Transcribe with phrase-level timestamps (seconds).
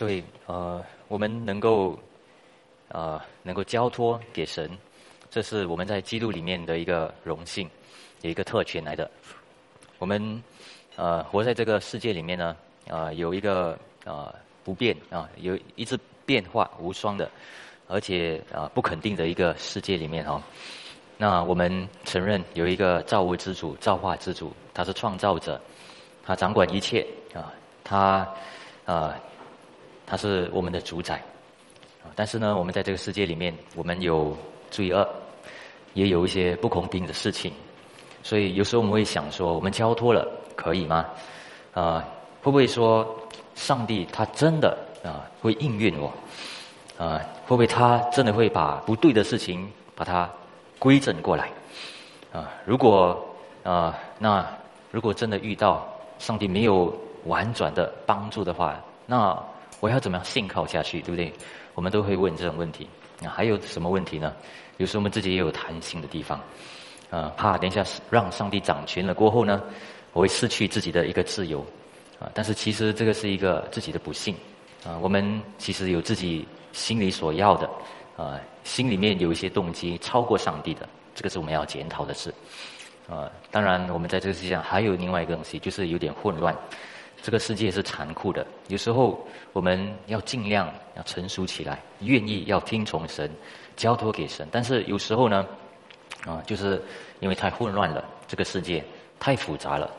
[0.00, 1.94] 对，呃，我们能够，
[2.88, 4.70] 呃，能够交托给神，
[5.30, 7.68] 这是我们在基督里面的一个荣幸，
[8.22, 9.10] 有一个特权来的。
[9.98, 10.42] 我们，
[10.96, 12.56] 呃，活在这个世界里面呢，
[12.88, 14.34] 啊，有一个啊
[14.64, 17.30] 不变啊，有一直变化无双的，
[17.86, 20.42] 而且啊不肯定的一个世界里面哈。
[21.18, 25.60] 那我们承认有一个造物之主、造化之主，他是创造者，
[26.24, 27.52] 他掌管一切啊，
[27.84, 28.26] 他
[28.86, 29.14] 啊。
[30.10, 31.22] 他是我们的主宰，
[32.16, 34.36] 但是呢，我们在这个世界里面，我们有
[34.68, 35.08] 罪恶，
[35.94, 37.52] 也有一些不公平的事情，
[38.20, 41.06] 所以有时候我们会想说，我们交托了可以吗？
[41.74, 42.04] 啊，
[42.42, 43.06] 会不会说
[43.54, 46.12] 上帝他真的啊会应允我？
[46.98, 50.28] 啊，会不会他真的会把不对的事情把它
[50.80, 51.48] 归正过来？
[52.32, 53.16] 啊，如果
[53.62, 54.44] 啊，那
[54.90, 55.86] 如果真的遇到
[56.18, 56.92] 上帝没有
[57.26, 59.40] 婉转的帮助的话，那。
[59.80, 61.32] 我要怎么样信靠下去，对不对？
[61.74, 62.86] 我们都会问这种问题。
[63.20, 64.34] 那还有什么问题呢？
[64.78, 66.40] 有时候我们自己也有贪心的地方，
[67.10, 69.62] 啊，怕等一下让上帝掌权了过后呢，
[70.12, 71.60] 我会失去自己的一个自由，
[72.18, 74.34] 啊，但是其实这个是一个自己的不幸，
[74.84, 77.68] 啊，我们其实有自己心里所要的，
[78.16, 82.32] 啊，心里面有一些动机超过上帝的，这个是我们要检讨的事，
[83.06, 86.56] 啊，当然我们在这个世界上还有另外一个东西，就是有点混乱。
[87.22, 93.30] 这个世界是残酷的，有时候我们要尽量要成熟起来，愿意要听从神，
[93.76, 94.48] 交托给神。
[94.50, 95.46] 但是有时候呢，
[96.24, 96.82] 啊，就是
[97.20, 98.82] 因为太混乱了，这个世界
[99.18, 99.90] 太复杂了，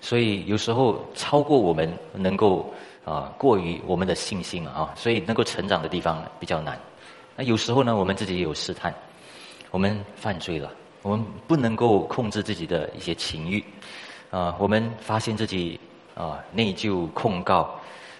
[0.00, 2.72] 所以有时候超过我们能够
[3.04, 6.80] 啊，过于我们的信心啊，所以能够成长的地方比较难。
[7.36, 8.94] 那有时候呢，我们自己也有试探，
[9.70, 13.62] 我们犯罪了，我们不能够控制自己的一些情欲，
[14.30, 15.78] 啊，我们发现自己。
[16.14, 17.78] 啊，内疚控告，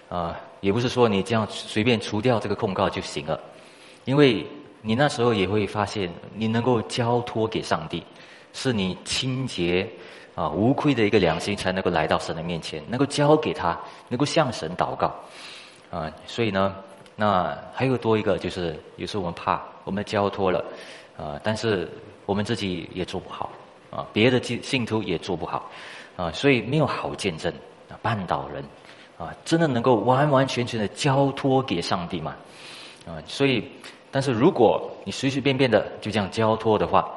[0.09, 3.39] 啊，也不是说你这样随便除掉这个控告就行了，
[4.05, 4.45] 因为
[4.81, 8.03] 你那时候也会发现，你能够交托给上帝，
[8.53, 9.87] 是你清洁
[10.33, 15.13] 啊无愧的一个良心，才能够来到神的面前，能够交给他，能够向神祷告，
[15.91, 16.75] 啊，所以呢，
[17.15, 20.63] 那还有多一个就是，有时候我们怕，我们交托了，
[21.17, 21.87] 啊，但是
[22.25, 23.51] 我们自己也做不好，
[23.91, 25.69] 啊，别的信信徒也做不好，
[26.15, 27.53] 啊，所以没有好见证。
[28.03, 28.63] 绊倒人，
[29.17, 32.35] 啊，真的能够完完全全的交托给上帝吗？
[33.07, 33.67] 啊，所以，
[34.11, 37.09] 但是如果你随随便便的就这样交托的话，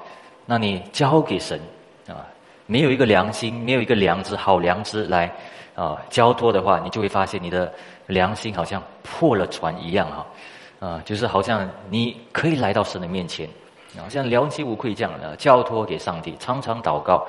[0.46, 1.60] 那你交给神，
[2.08, 2.24] 啊，
[2.66, 5.30] 没有一个良心，没有一个良知，好良知来
[5.74, 7.70] 啊交托的话，你就会发现你的
[8.06, 10.26] 良心好像破了船一样哈，
[10.80, 13.46] 啊，就是好像你可以来到神的面前，
[13.98, 17.26] 好像良心无愧这样的交托给上帝，常常祷告，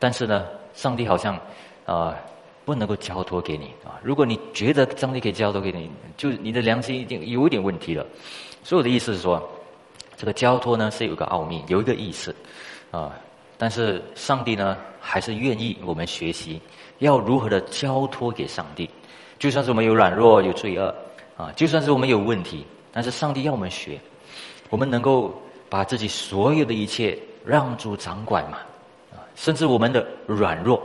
[0.00, 0.44] 但是呢，
[0.74, 1.38] 上帝好像
[1.86, 2.12] 啊。
[2.64, 4.00] 不能够交托给你啊！
[4.02, 8.06] 如果你觉得上帝可以交托给你，就你的良心一定有一点问题了。
[8.62, 9.42] 所以我的意思是说，
[10.16, 12.34] 这个交托呢是有个奥秘，有一个意思
[12.90, 13.12] 啊。
[13.58, 16.60] 但是上帝呢还是愿意我们学习
[16.98, 18.88] 要如何的交托给上帝。
[19.38, 20.94] 就算是我们有软弱、有罪恶
[21.36, 24.00] 啊，就算是我们有问题，但是上帝要我们学，
[24.70, 25.34] 我们能够
[25.68, 28.58] 把自己所有的一切让主掌管嘛
[29.12, 30.82] 啊，甚至我们的软弱。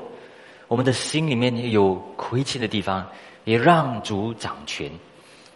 [0.69, 3.05] 我们的心里面有亏欠的地方，
[3.43, 4.89] 也让主掌权，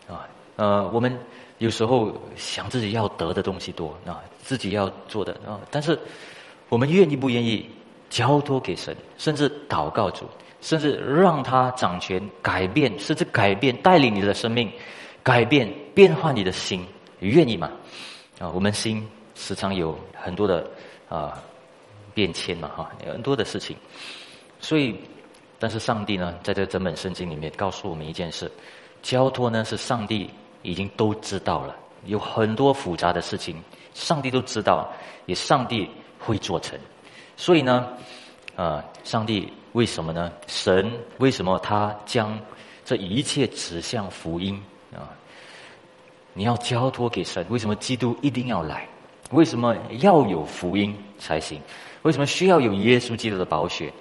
[0.08, 1.16] 啊，呃，我们
[1.60, 5.98] 有时候想自己要得的东西多啊，自己要做的啊，但是
[6.68, 7.70] 我们愿意不愿意
[8.10, 10.26] 交托给神，甚至祷告主，
[10.62, 14.72] 甚至让他掌权，改变，甚至改变带领你的生命，
[15.22, 16.84] 改变变化你的心，
[17.20, 17.70] 愿意吗？
[18.40, 20.68] 啊，我们心时常有很多的
[21.08, 21.40] 啊
[22.16, 23.78] 变迁嘛，哈，很多的事情。
[24.64, 24.96] 所以，
[25.60, 28.50] 但是上帝呢，在这整本圣经里面告诉我们一件事：
[29.02, 30.30] 交托呢是上帝
[30.62, 31.76] 已经都知道了，
[32.06, 33.62] 有很多复杂的事情，
[33.94, 34.90] 上帝都知道，
[35.26, 36.80] 也上帝会做成。
[37.36, 37.90] 所以呢，
[38.56, 40.32] 啊，上帝为什么呢？
[40.48, 42.40] 神为什么他将
[42.86, 44.58] 这一切指向福音
[44.94, 45.12] 啊？
[46.34, 48.88] 你要交托给神，为什么基督一定要来？
[49.32, 51.60] 为什么要有福音才行？
[52.04, 53.92] 为什么需要有耶稣基督的宝血？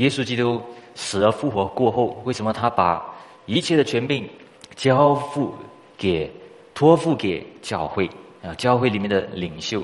[0.00, 0.58] 耶稣基督
[0.94, 3.04] 死而复活过后，为什么他把
[3.44, 4.26] 一切的权柄
[4.74, 5.54] 交付
[5.98, 6.30] 给、
[6.72, 8.08] 托付给教会
[8.42, 8.54] 啊？
[8.54, 9.82] 教会里面的领袖，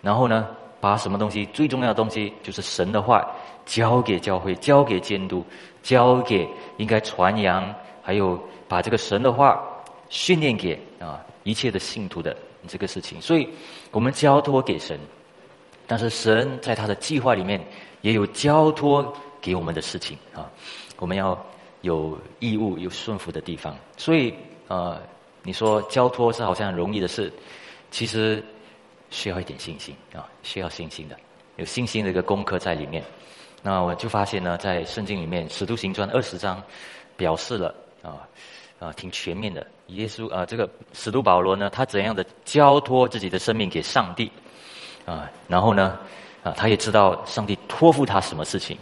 [0.00, 0.46] 然后呢，
[0.80, 3.28] 把什么东西最重要的东西，就是神的话，
[3.64, 5.44] 交给教会，交给监督，
[5.82, 9.60] 交给应该传扬，还有把这个神的话
[10.08, 12.36] 训练给啊一切的信徒的
[12.68, 13.20] 这个事情。
[13.20, 13.48] 所以
[13.90, 14.96] 我们交托给神，
[15.88, 17.60] 但是神在他的计划里面
[18.02, 19.12] 也有交托。
[19.46, 20.50] 给我们的事情啊，
[20.98, 21.40] 我们要
[21.82, 23.76] 有义务、有顺服的地方。
[23.96, 24.34] 所以
[24.66, 25.00] 呃，
[25.44, 27.32] 你说交托是好像很容易的事，
[27.92, 28.42] 其实
[29.08, 31.16] 需要一点信心啊，需要信心的，
[31.58, 33.04] 有信心的一个功课在里面。
[33.62, 36.60] 那我就发现呢，在圣经里面，《使徒行传》二十章
[37.16, 37.72] 表示了
[38.02, 38.26] 啊
[38.80, 39.64] 啊，挺全面的。
[39.88, 44.28] 耶稣啊，这个使徒保罗呢，他怎样的交托自己的生命给上帝
[45.04, 45.30] 啊？
[45.46, 45.96] 然后呢
[46.42, 48.76] 啊，他也知道上帝托付他什么事情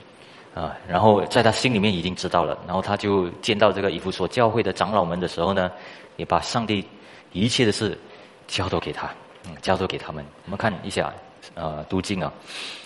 [0.55, 0.77] 啊？
[0.89, 2.57] 然后在他心里面已经知道了。
[2.67, 5.71] 然后他就见到这个以弗所教会的长老们的时候呢，
[6.17, 6.87] 也把上帝
[7.33, 7.99] 一切的事
[8.47, 9.11] 交托给他，
[9.47, 10.25] 嗯，交托给他们。
[10.45, 11.13] 我们看一下
[11.55, 12.33] 啊，读经啊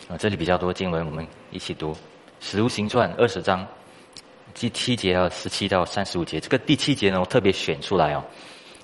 [0.08, 1.92] 啊，这里比较多经文，我们一起读
[2.40, 3.66] 《使徒行传》二十章。
[4.54, 8.24] 第七节到十七到三十五节，这个第七节呢，我特别选出来哦，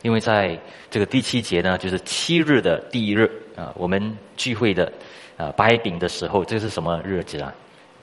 [0.02, 0.56] 因为在
[0.88, 4.92] 这个第七节呢，就是七日的第一日啊，我们聚会的
[5.36, 7.52] 啊掰饼的时候，这是什么日子啊？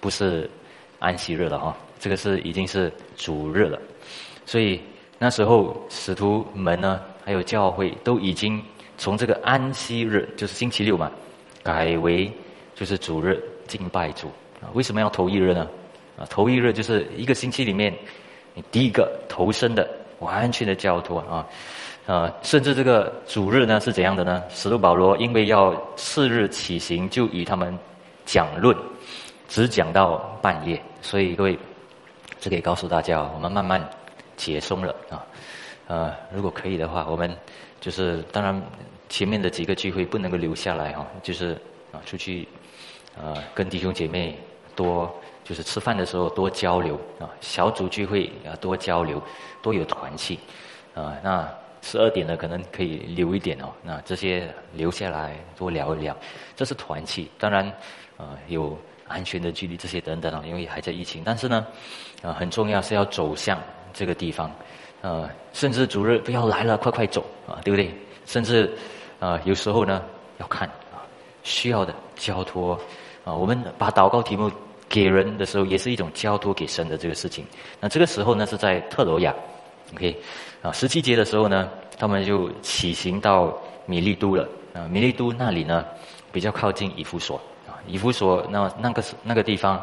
[0.02, 0.50] 不是
[1.02, 3.82] 安息日了哈，这个是已经是主日了，
[4.46, 4.80] 所以
[5.18, 8.62] 那时候使徒们呢，还有教会都已经
[9.00, 11.12] 从这个安息日，就是星期六嘛，
[11.64, 12.32] 改为
[12.76, 14.28] 就是主日敬拜主
[14.62, 14.70] 啊。
[14.74, 15.68] 为什么要头一日呢？
[16.20, 17.92] 啊头一日就是一个星期里面，
[18.54, 19.90] 你第一个投身的
[20.20, 21.48] 完全的交托啊，
[22.06, 24.44] 呃，甚至这个主日呢是怎样的呢？
[24.50, 27.76] 使徒保罗因为要次日起行，就与他们
[28.24, 28.78] 讲论，
[29.48, 30.80] 只讲到半夜。
[31.02, 31.58] 所以各位，
[32.40, 33.90] 这可以告诉大家，我们慢慢
[34.38, 35.26] 解松了啊。
[35.88, 37.36] 呃，如果可以的话，我们
[37.80, 38.62] 就是当然
[39.10, 41.54] 前面的几个聚会不能够留下来哈，就是
[41.92, 42.48] 啊出去
[43.18, 44.38] 啊跟弟兄姐妹
[44.76, 45.14] 多。
[45.44, 49.22] 就是吃饭的时候多交流啊，小组聚会啊多交流，
[49.60, 50.40] 多有团气
[50.94, 51.18] 啊。
[51.24, 51.50] 那
[51.82, 53.74] 十二点呢，可能可以留一点哦。
[53.84, 56.16] 那这些留下来多聊一聊，
[56.56, 57.30] 这是团气。
[57.40, 57.66] 当然
[58.18, 58.78] 啊，有
[59.12, 61.22] 安全的距离这些等等啊，因为还在疫情。
[61.24, 61.66] 但是呢，
[62.22, 63.62] 啊很重要是要走向
[63.94, 64.50] 这个地方
[65.02, 67.94] 啊，甚至主日不要来了，快快走啊，对不对？
[68.26, 68.72] 甚至
[69.20, 70.02] 啊有时候呢
[70.40, 71.04] 要看啊
[71.44, 72.80] 需要的交托
[73.24, 74.52] 啊，我们把祷告题目。
[74.92, 77.46] 给人的时候也是一种交托给神的这个事情。
[77.80, 79.34] 那这个时候呢是在特罗亚
[79.94, 80.14] ，OK，
[80.62, 84.46] 啊，十七节的时候呢，他们就起行到米利都了。
[84.74, 85.86] 啊，米利都那里呢
[86.30, 87.40] 比较靠近以弗所，
[87.88, 89.82] 以弗所那那个那个地方，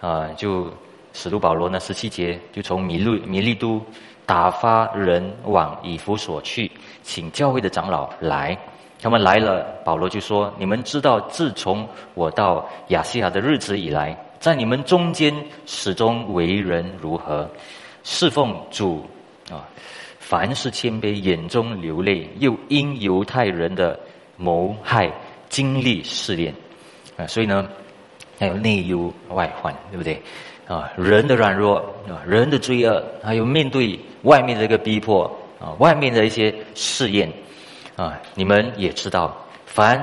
[0.00, 0.72] 啊，就
[1.12, 3.80] 使徒保罗呢十七节就从米路米利都
[4.26, 6.70] 打发人往以弗所去，
[7.02, 8.56] 请教会的长老来。
[9.00, 14.16] 他们来了，保罗就说：你们知道，自从我到亚细亚的日子以来。
[14.40, 15.34] 在你们中间
[15.66, 17.48] 始终为人如何
[18.04, 19.04] 侍奉主
[19.50, 19.66] 啊？
[20.18, 23.98] 凡是谦卑，眼中流泪，又因犹太人的
[24.36, 25.10] 谋害
[25.48, 26.54] 经历试炼
[27.18, 27.68] 啊，所以呢，
[28.38, 30.22] 还有内忧外患，对不对
[30.66, 30.90] 啊？
[30.96, 31.76] 人的软弱
[32.08, 35.24] 啊，人的罪恶，还有面对外面的一个逼迫
[35.60, 37.30] 啊，外面的一些试验
[37.96, 39.36] 啊，你们也知道，
[39.66, 40.00] 凡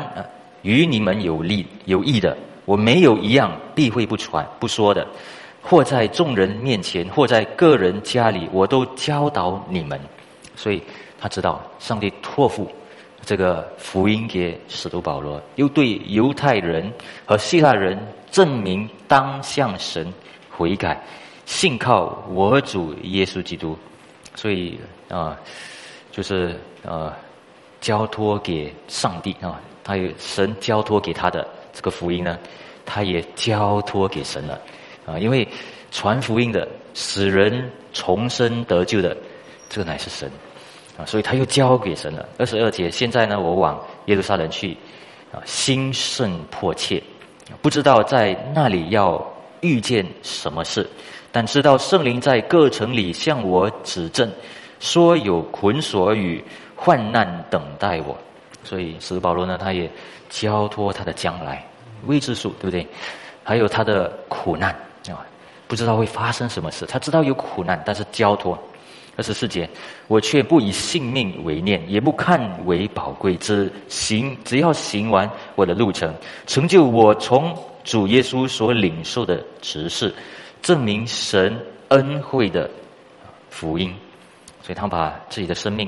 [0.61, 2.37] 与你们有利有益的。
[2.65, 5.07] 我没有一样避讳不传不说的，
[5.61, 9.99] 或在众人面前，或在个人家里，我都教导你们。
[10.55, 10.81] 所以
[11.21, 12.67] 他知道上帝托付
[13.25, 16.91] 这个福音给使徒保罗，又对犹太人
[17.25, 17.97] 和希腊人
[18.29, 20.13] 证明当向神
[20.51, 21.01] 悔改，
[21.45, 23.77] 信靠我主耶稣基督。
[24.35, 24.79] 所以
[25.09, 25.35] 啊，
[26.11, 26.55] 就是
[26.85, 27.17] 啊，
[27.81, 31.47] 交托给上帝啊，他有神交托给他的。
[31.73, 32.37] 这个福音呢，
[32.85, 34.61] 他也交托给神了，
[35.05, 35.45] 啊，因为
[35.91, 39.17] 传福音的、使人重生得救的，
[39.67, 40.31] 这个乃是神，
[40.97, 42.27] 啊，所以他又交给神了。
[42.37, 44.77] 二十二节，现在呢，我往耶路撒冷去，
[45.31, 47.01] 啊，心甚迫切，
[47.61, 49.23] 不知道在那里要
[49.61, 50.89] 遇见什么事，
[51.31, 54.31] 但知道圣灵在各城里向我指证，
[54.79, 56.43] 说有捆锁与
[56.75, 58.17] 患难等待我，
[58.63, 59.89] 所以使徒保罗呢，他也。
[60.27, 61.63] 交托他的将来
[62.07, 62.85] 未知数，对不对？
[63.43, 64.71] 还有他的苦难
[65.07, 65.23] 啊，
[65.67, 66.85] 不知道会发生什么事。
[66.85, 68.57] 他知道有苦难，但是交托
[69.15, 69.69] 二十四节，
[70.07, 76.13] 我却不以性命为念，也不看为宝贵，只行只要行完我的路程，
[76.45, 80.13] 成就我从主耶稣所领受的指示，
[80.61, 81.57] 证明神
[81.89, 82.69] 恩惠的
[83.49, 83.93] 福音。
[84.61, 85.87] 所以他把自己的生命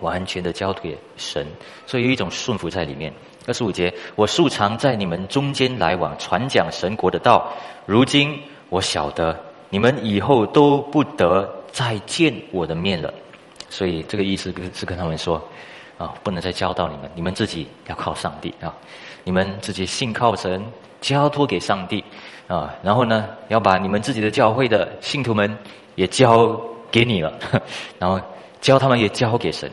[0.00, 1.46] 完全的交托给神，
[1.86, 3.12] 所以有一种顺服在里面。
[3.46, 7.52] 二十五节，我素常在你们中间来往，传讲神国的道。
[7.84, 9.38] 如今我晓得，
[9.68, 13.12] 你们以后都不得再见我的面了。
[13.68, 15.42] 所以这个意思是跟他们说，
[15.98, 18.72] 啊，不能再教导你们，你们自己要靠上帝啊，
[19.24, 20.64] 你们自己信靠神，
[21.00, 22.04] 交托给上帝
[22.46, 22.72] 啊。
[22.84, 25.58] 然后呢，要把你们自己的教会的信徒们
[25.96, 26.56] 也交
[26.88, 27.36] 给你了，
[27.98, 28.20] 然后
[28.60, 29.68] 教他们也交给神。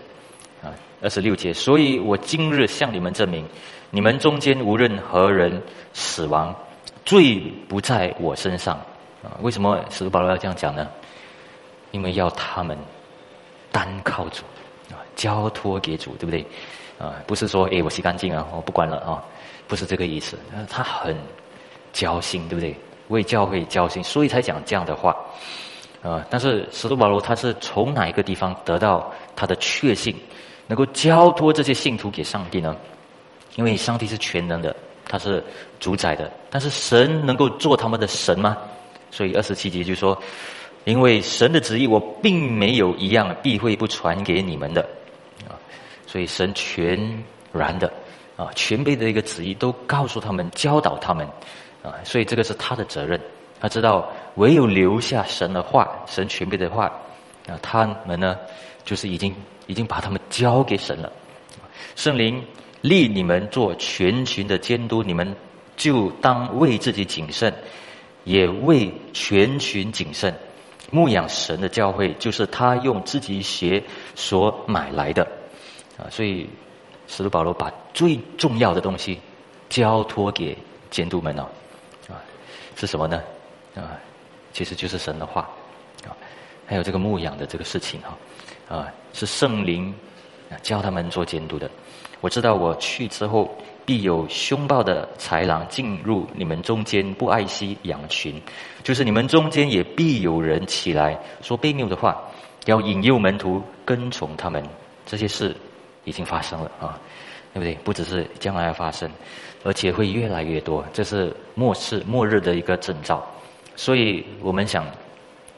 [0.64, 3.46] 啊，二十六节，所以我今日向你们证明，
[3.92, 5.62] 你们中间无论何人
[5.94, 6.56] 死亡，
[7.06, 7.40] 罪
[7.70, 8.76] 不在我身上。
[9.22, 10.88] 啊，为什么使徒保罗要这样讲呢？
[11.92, 12.78] 因为要他们
[13.72, 14.44] 单靠主，
[14.92, 16.46] 啊，交托给主，对不对？
[17.00, 19.24] 啊，不是说哎，我洗干净啊，我不管了啊，
[19.68, 20.38] 不是这个意思。
[20.70, 21.18] 他很
[21.94, 22.76] 交心，对不对？
[23.08, 25.16] 为教会交心，所以才讲这样的话。
[26.02, 30.16] 啊，但是使徒保罗他是从哪一个地方得到他的确信，
[30.66, 32.76] 能够交托这些信徒给上帝呢？
[33.56, 34.76] 因为上帝是全能的，
[35.08, 35.44] 他是
[35.80, 38.58] 主宰的，但是神能够做他们的神吗？
[39.12, 40.18] 所以二十七节就说，
[40.84, 44.82] 因为神的旨意我并没有一样必会不传给你们的，
[45.48, 45.54] 啊，
[46.08, 47.24] 所以神全
[47.54, 47.92] 然的
[48.36, 51.28] 啊全备的一个旨意都告诉他们，教导他们，
[51.84, 53.20] 啊，所以这个是他的责任。
[53.60, 56.86] 他知道，唯有留下神的话，神全备的话，
[57.48, 58.36] 啊，他们呢，
[58.84, 59.36] 就是已经
[59.68, 61.12] 已经把他们交给神了。
[61.96, 62.44] 圣灵
[62.82, 65.36] 立你们做全群的监督，你们
[65.78, 67.54] 就当为自己谨慎，
[68.24, 70.34] 也为全群谨慎。
[70.92, 73.84] 牧养神的教会，就是他用自己血
[74.14, 75.24] 所买来的。
[75.98, 76.48] 啊，所以
[77.08, 79.20] 使徒保罗把最重要的东西
[79.70, 80.58] 交托给
[80.90, 81.48] 监督们哦。
[82.10, 82.22] 啊，
[82.76, 83.22] 是什么呢？
[83.76, 83.98] 啊，
[84.54, 85.50] 其实就是神的话，
[86.06, 86.12] 啊，
[86.66, 89.94] 还有这个牧养的这个事情哈，啊，是圣灵
[90.62, 91.70] 教他们做监督的。
[92.20, 93.50] 我知道我去之后，
[93.86, 98.34] 必有凶暴的豺狼进入你们中间，不爱惜羊群；
[98.84, 102.22] 就是你们中间也必有人起来说悖谬的话，
[102.66, 104.64] 要引诱门徒跟从他们。
[105.04, 105.54] 这些事
[106.06, 106.98] 已经发生了啊，
[107.54, 107.74] 对不对？
[107.84, 109.10] 不只是将来要发生，
[109.64, 110.86] 而且会越来越多。
[110.94, 113.26] 这是末世末日的一个征兆。
[113.76, 114.86] 所以我们想，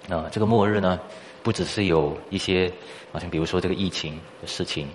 [0.10, 1.00] 啊，这个末日呢，
[1.44, 2.72] 不只是有一些，
[3.12, 4.88] 好像比如说这个疫情的事情，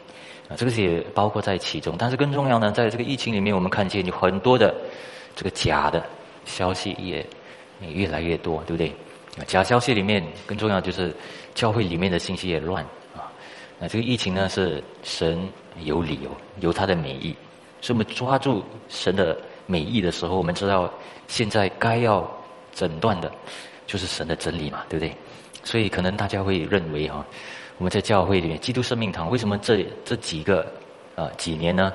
[0.48, 1.94] 啊，这个也包括在其中。
[1.98, 4.74] 但是更重要呢，在这个疫情里面，我们看见有很多的
[5.36, 6.04] 这个假的
[6.44, 7.24] 消息也
[7.80, 8.92] 也越来越多，对不对？
[9.46, 11.14] 假消息里面更重要就是
[11.54, 12.82] 教会里面的信息也乱
[13.14, 13.30] 啊。
[13.78, 15.48] 那这个疫情呢，是神
[15.82, 17.36] 有理由，有他的美意，
[17.80, 19.36] 所以我们抓住神的
[19.66, 20.92] 美意的时候，我们知道
[21.26, 22.28] 现在该要。
[22.74, 23.28] 诊断的，
[23.88, 25.12] 就是神的真理嘛，对不对？
[25.64, 27.26] 所以可能大家会认为哈，
[27.78, 30.66] 我们在教会里面，基督生命堂为什么这这几个
[31.14, 31.92] 啊几年呢？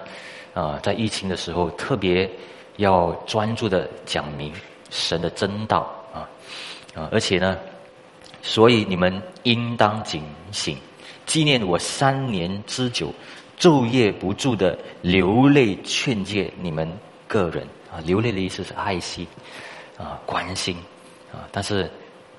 [0.53, 2.29] 啊，在疫情的时候特别
[2.77, 4.53] 要专注的讲明
[4.89, 6.29] 神的真道啊
[6.93, 7.57] 啊，而且呢，
[8.41, 10.77] 所以你们应当警醒，
[11.25, 13.13] 纪念我三年之久，
[13.59, 16.89] 昼夜不住的流泪劝诫你们
[17.27, 19.27] 个人啊，流泪的意思是爱惜。
[19.95, 20.75] 啊，关心
[21.31, 21.89] 啊，但是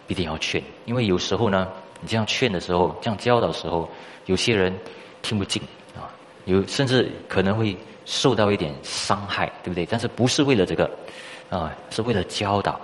[0.08, 1.68] 一定要劝，因为有时候呢，
[2.00, 3.88] 你这样劝的时候，这样教导的时候，
[4.26, 4.74] 有些人
[5.22, 5.62] 听不进
[5.96, 6.10] 啊，
[6.44, 9.86] 有甚至可能会受到一点伤害，对不对？
[9.86, 10.90] 但是不是为了这个
[11.48, 12.80] 啊，是为了教导，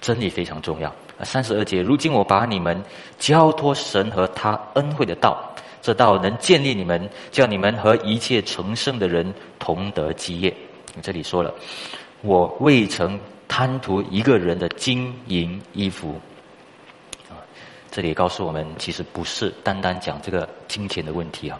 [0.00, 0.94] 真理非常重要。
[1.22, 2.80] 三十二节，如今我把你们
[3.18, 5.38] 交托神和他恩惠的道，
[5.82, 10.54] 这道能建立你们，叫你们和一切成圣的人同得基业。
[11.02, 11.52] 这里说了，
[12.22, 13.18] 我未曾。
[13.52, 16.14] 贪图一个人的金银衣服，
[17.90, 21.58] 这里告诉我们，其实不是单单讲这个金钱的问题啊，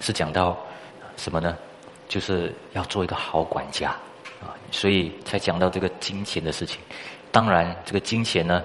[0.00, 0.56] 是讲到
[1.16, 1.56] 什么呢？
[2.08, 3.90] 就是要做一个好管家
[4.40, 6.80] 啊，所以才讲到这个金钱的事情。
[7.30, 8.62] 当然，这个金钱呢，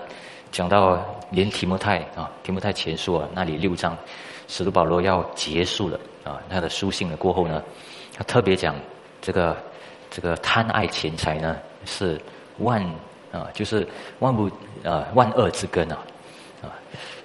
[0.52, 3.98] 讲到连提摩太啊，提摩太前书啊那里六章，
[4.48, 7.62] 使徒保罗要结束了啊，他的书信了过后呢，
[8.16, 8.76] 他特别讲
[9.22, 9.56] 这个
[10.10, 12.20] 这个贪爱钱财呢是。
[12.60, 12.80] 万
[13.32, 13.86] 啊，就是
[14.20, 14.46] 万不
[14.88, 15.98] 啊万恶之根啊！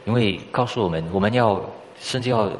[0.08, 1.60] 因为告诉我们，我们要
[2.00, 2.50] 甚至要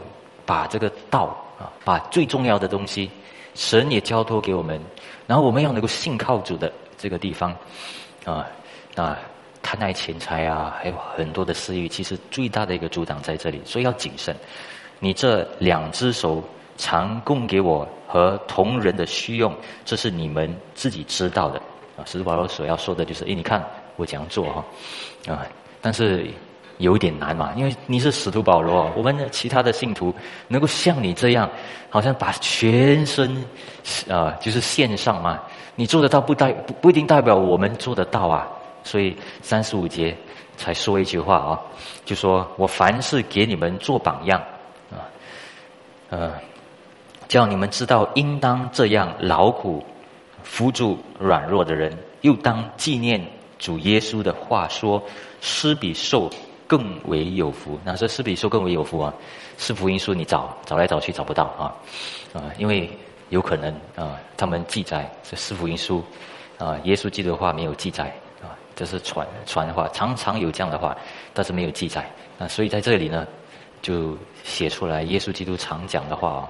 [0.45, 3.11] 把这个道啊，把最重要的东西，
[3.55, 4.79] 神也交托给我们，
[5.27, 7.51] 然后我们要能够信靠主的这个地方
[8.27, 8.47] 啊
[8.97, 9.19] 啊，
[9.63, 14.37] 贪爱钱财啊，还有很多的私欲，其实最大的一个阻挡在这里，所以要谨慎。
[15.01, 16.45] 你这两只手
[16.77, 19.55] 常供给我和同人的需用，
[19.87, 21.59] 这是你们自己知道的。
[21.97, 23.65] 啊，使徒保罗所要说的就是：哎，你看
[23.97, 24.65] 我这样做哈，
[25.33, 25.47] 啊，
[25.81, 26.27] 但是
[26.79, 30.15] 有点难嘛，因为你是使徒保罗，我们的其他的信徒
[30.49, 31.49] 能够像你这样，
[31.91, 33.45] 好像把全身
[34.09, 35.41] 啊，就是献上嘛，
[35.75, 38.49] 你做得到不代不不一定代表我们做得到啊。
[38.83, 40.17] 所以三十五节
[40.57, 41.61] 才说一句话啊，
[42.05, 44.41] 就说我凡事给你们做榜样
[44.91, 45.05] 啊，
[46.11, 46.33] 呃，
[47.29, 49.85] 叫你们知道应当这样劳苦。
[50.45, 53.21] 扶助软弱的人，又当纪念
[53.59, 55.03] 主耶稣的话说
[55.43, 56.31] ：“施比受
[56.69, 57.81] 更为有福。
[57.83, 59.13] 那这是比说更为有福啊？
[59.57, 61.75] 是福音书你找找来找去找不到啊
[62.33, 62.89] 啊，因为
[63.31, 66.05] 有可能啊，他们记载这是福音书
[66.59, 68.05] 啊，耶稣基督的话没有记载
[68.41, 70.97] 啊，这是传传话，常常有这样的话，
[71.35, 72.09] 但是没有记载
[72.39, 73.27] 啊，所以在这里呢，
[73.83, 76.49] 就写出来耶稣基督常讲的话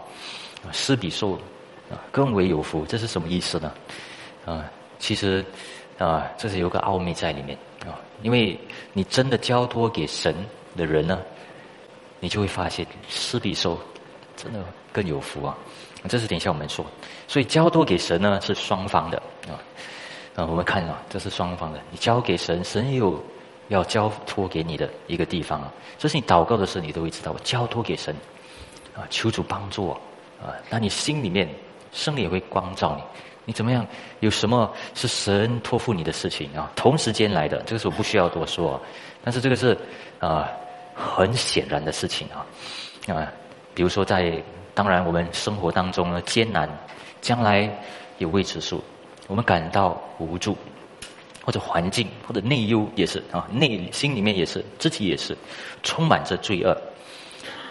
[0.63, 1.33] 啊，施比受
[1.91, 3.73] 啊更为有福，这是什么意思呢？
[4.45, 4.65] 啊，
[4.99, 5.45] 其实
[5.97, 7.57] 啊，这是有个奥秘在里面
[7.87, 8.59] 啊，因为
[8.93, 10.35] 你真的交托给神
[10.77, 11.21] 的人呢，
[12.21, 13.79] 你就会发现施比受
[14.37, 15.57] 真的更有福啊。
[16.09, 16.87] 这是等一下我们说，
[17.27, 19.59] 所以交托给神呢是双方的啊
[20.37, 23.21] 啊，我们看啊，这是双方的，你交给神，神也有
[23.67, 25.73] 要交托给你的一个地方啊。
[25.99, 28.15] 这是你祷告的时候，你都会知道，我交托给神
[28.97, 29.95] 啊，求主帮助我
[30.41, 31.49] 啊，那你心里面
[31.93, 33.03] 圣灵也会光照你。
[33.49, 33.87] 你怎么样？
[34.21, 36.71] 有什么是神托付你的事情啊？
[36.76, 38.78] 同时间来的，这个是我不需要多说，
[39.25, 39.75] 但是这个是
[40.19, 40.50] 啊
[40.95, 42.45] 很显然的事情啊
[43.11, 43.33] 啊，
[43.75, 44.38] 比如说在
[44.75, 46.69] 当然我们生活当中呢艰难，
[47.23, 47.75] 将来
[48.19, 48.85] 有未知数，
[49.28, 50.55] 我们感到无助，
[51.43, 55.35] 或者环境或者内忧也是啊内心里面也是自己也是
[55.83, 56.78] 充满着罪恶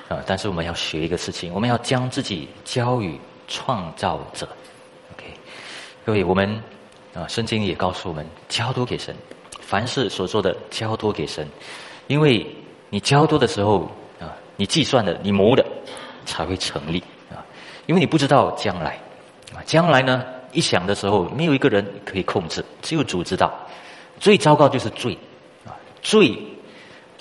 [0.10, 4.50] 啊，但是我们要学一个事情，我们要将自己交予创造者。
[6.08, 6.50] 各位，我们
[7.14, 9.14] 啊，圣经也告诉我们，交托给神，
[9.60, 11.46] 凡事所做的交托给神，
[12.08, 12.48] 因为
[12.90, 15.66] 你交托的时候啊，你计算的、你谋的
[16.26, 17.44] 才会成立啊，
[17.88, 18.98] 因为你不知道将来
[19.54, 20.24] 啊，将来呢，
[20.54, 23.54] 一想的时候，没有一个人可以控制，只有主知道。
[24.18, 25.18] 最糟糕就是罪
[25.66, 26.34] 啊，罪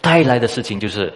[0.00, 1.12] 带来的事情就是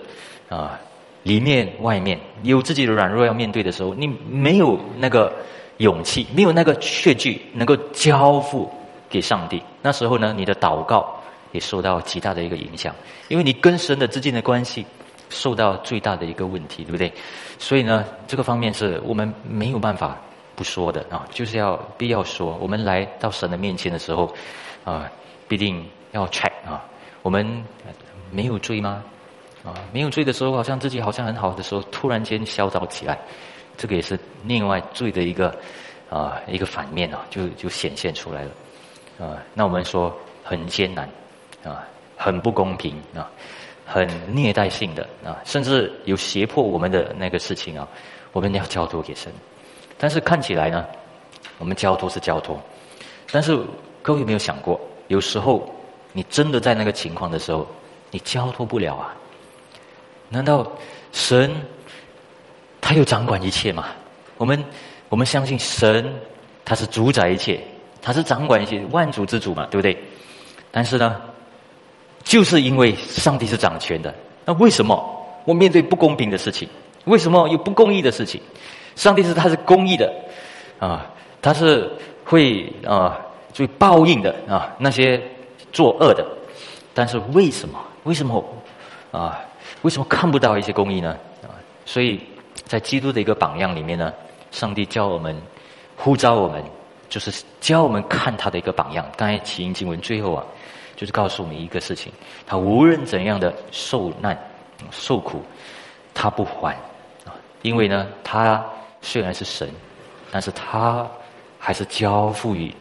[0.48, 0.76] 啊，
[1.22, 5.32] 里面外面有自己的软弱要面对的时候，你没有那个。
[5.80, 8.70] 勇气没有那个确据能够交付
[9.08, 11.18] 给上帝，那时候呢，你的祷告
[11.52, 12.94] 也受到极大的一个影响，
[13.28, 14.85] 因为你跟神的之间的关系
[15.31, 17.11] 受到最大的一个问题，对不对？
[17.59, 20.18] 所以呢，这个方面是我们没有办法
[20.55, 24.31] 不说的啊，就是要必要说，我们来到神的面前的时候
[24.85, 25.11] 啊，
[25.48, 26.85] 必定要 check 啊，
[27.22, 27.64] 我们
[28.31, 29.02] 没有罪吗？
[29.64, 33.18] 啊，没有罪的时候，好像自己好像很好的时候，突然间嚣张起来。
[33.81, 35.59] 这个也是另外罪的一个
[36.11, 38.51] 啊一个反面啊，就就显现出来了
[39.27, 39.43] 啊。
[39.55, 40.14] 那我们说
[40.45, 41.09] 很艰难
[41.64, 41.83] 啊，
[42.14, 43.31] 很不公平啊，
[43.87, 47.88] 很虐待性的啊，甚至有胁迫我们的那个事情啊，
[48.33, 49.33] 我们要交托给神。
[49.97, 50.85] 但是看起来呢，
[51.57, 52.61] 我们交托是交托，
[53.33, 53.59] 但是
[54.03, 55.66] 各位有没有想过，有时候
[56.12, 57.66] 你真的在那个情况的时候，
[58.11, 59.16] 你交托不了啊？
[60.29, 60.71] 难道
[61.12, 61.51] 神？
[62.81, 63.87] 他又掌管一切嘛？
[64.37, 64.64] 我们
[65.09, 66.12] 我们相信神，
[66.64, 67.61] 他是主宰一切，
[68.01, 69.97] 他是掌管一切万主之主嘛，对不对？
[70.71, 71.21] 但是呢，
[72.25, 74.14] 就是因为上帝是掌权的，
[74.45, 76.66] 那为什么我面对不公平的事情，
[77.05, 78.40] 为什么有不公义的事情？
[78.97, 80.12] 上帝是他是公义的
[80.79, 81.07] 啊，
[81.43, 81.90] 他是
[82.25, 83.21] 会啊，
[83.53, 85.21] 就报应的啊，那些
[85.73, 86.27] 作恶的。
[86.95, 87.79] 但是为什么？
[88.05, 88.45] 为什么
[89.11, 89.38] 啊？
[89.83, 91.11] 为什么看不到一些公义呢？
[91.43, 91.53] 啊，
[91.85, 92.19] 所以。
[92.70, 94.14] 在基督的一个榜样里面呢，
[94.52, 95.37] 上帝教我们
[95.96, 96.62] 呼召我们，
[97.09, 99.04] 就是教我们看他的一个榜样。
[99.16, 100.46] 刚才起因经文最后啊，
[100.94, 102.12] 就是告诉我们一个事情：
[102.46, 104.38] 他无论怎样的受难、
[104.92, 105.42] 受苦，
[106.14, 106.78] 他不还。
[107.62, 108.64] 因为呢，他
[109.02, 109.68] 虽然是神，
[110.30, 111.04] 但是他
[111.59, 112.72] 还是交付于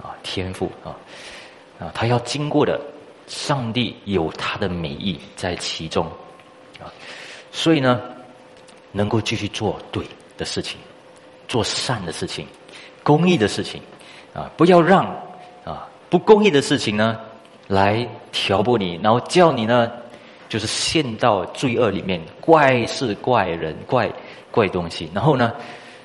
[0.00, 0.94] 啊天赋啊
[1.80, 2.80] 啊，他要经过的，
[3.26, 6.06] 上帝有他的美意在其中
[6.78, 6.86] 啊，
[7.50, 8.00] 所以呢。
[8.96, 10.02] 能够继续做对
[10.38, 10.80] 的事情，
[11.46, 12.46] 做善的事情，
[13.02, 13.82] 公益的事情，
[14.32, 15.04] 啊，不要让
[15.64, 17.20] 啊不公益的事情呢
[17.68, 19.92] 来挑拨你，然后叫你呢
[20.48, 24.10] 就是陷到罪恶里面，怪事怪人怪
[24.50, 25.52] 怪东西，然后呢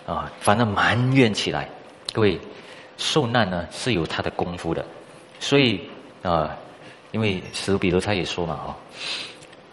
[0.06, 1.70] 啊反正埋怨起来。
[2.12, 2.38] 各位
[2.98, 4.86] 受难呢是有他的功夫的，
[5.40, 5.80] 所以
[6.24, 6.58] 啊，
[7.12, 8.76] 因为史比如他也说嘛哦，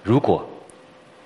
[0.04, 0.48] 如果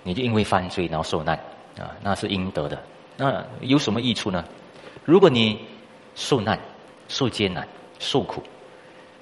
[0.02, 1.38] 你就因为犯罪然后受难。
[1.78, 2.82] 啊，那是应得的。
[3.16, 4.44] 那有什么益处呢？
[5.04, 5.58] 如果你
[6.14, 6.58] 受难、
[7.08, 7.66] 受艰难、
[7.98, 8.42] 受苦，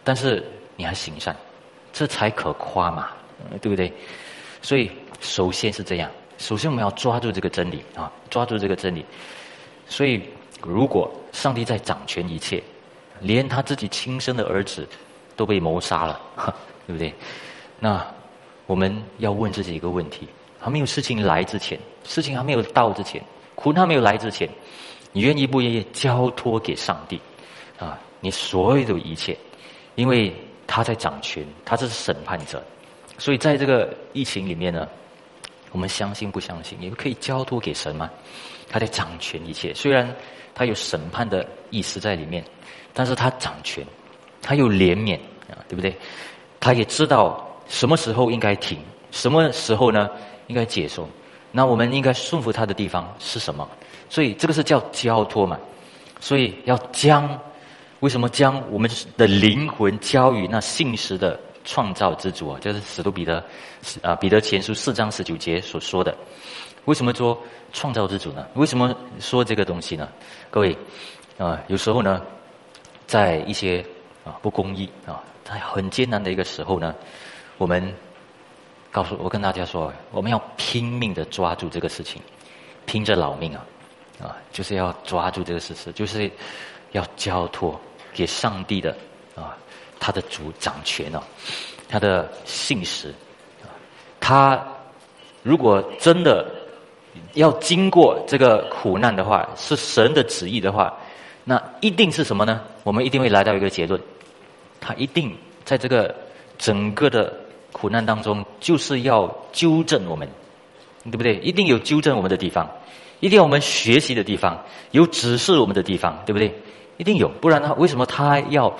[0.04, 0.44] 但是
[0.76, 1.34] 你还行善，
[1.92, 3.10] 这才可夸嘛，
[3.60, 3.92] 对不对？
[4.62, 9.04] 所以首先是这样，首先我们要抓住这个真理啊，抓住这个真理。
[9.88, 10.22] 所以，
[10.62, 12.62] 如果上帝在掌权一切，
[13.20, 14.86] 连他自己亲生的儿子
[15.36, 16.20] 都被谋杀了，
[16.86, 17.12] 对不对？
[17.78, 18.06] 那
[18.66, 20.28] 我们要问自己一个问题。
[20.60, 23.22] 还没有事情来之前，事情还没有到之前，
[23.54, 24.48] 苦难没有来之前，
[25.12, 27.20] 你愿意不愿意交托给上帝？
[27.78, 29.36] 啊，你所有的一切，
[29.94, 30.32] 因为
[30.66, 32.62] 他在掌权，他这是审判者，
[33.16, 34.86] 所以在这个疫情里面呢，
[35.72, 38.10] 我们相信不相信，也可以交托给神吗？
[38.68, 40.14] 他在掌权一切，虽然
[40.54, 42.44] 他有审判的意思在里面，
[42.92, 43.84] 但是他掌权，
[44.42, 45.16] 他有怜悯
[45.50, 45.96] 啊，对不对？
[46.60, 48.78] 他也知道什么时候应该停，
[49.10, 50.10] 什么时候呢
[50.50, 51.08] 应该接受。
[51.52, 53.66] 那我们应该顺服他的地方是什么？
[54.08, 55.56] 所以这个是叫交托嘛。
[56.20, 57.38] 所以要将，
[58.00, 62.58] 为什么将我们的灵魂交予那信实的创造之主啊？
[62.60, 63.42] 就是使徒彼得
[64.02, 66.14] 啊，彼得前书四章十九节所说的。
[66.84, 67.38] 为什么说
[67.72, 68.46] 创造之主呢？
[68.54, 70.08] 为什么说这个东西呢？
[70.50, 70.76] 各位
[71.38, 72.20] 啊，有时候呢，
[73.06, 73.84] 在一些
[74.24, 76.94] 啊不公义啊，在很艰难的一个时候呢，
[77.56, 77.94] 我们
[78.90, 82.20] 告诉我跟大家说，我们要拼命的抓住这个事情，
[82.86, 83.64] 拼着老命啊，
[84.22, 86.30] 啊，就是要抓住这个事实，就是
[86.92, 87.80] 要交托
[88.12, 88.96] 给上帝的
[89.34, 89.56] 啊，
[89.98, 91.22] 他的主掌权哦，
[91.88, 93.14] 他的信实，
[94.20, 94.62] 他
[95.42, 96.46] 如果真的。
[97.34, 100.96] 要经过这个苦难的话，是神的旨意的话，
[101.42, 102.62] 那一定是什么呢？
[102.84, 104.00] 我们一定会来到一个结论，
[104.80, 106.14] 他一定在这个
[106.56, 107.34] 整个的
[107.72, 110.28] 苦难当中，就是要纠正我们，
[111.04, 111.36] 对不对？
[111.36, 112.68] 一定有纠正我们的地方，
[113.20, 116.54] 一定有我们学习的地方，有指示我们的地方，对不对？
[116.96, 118.70] 一定有，不然的话，为什么他要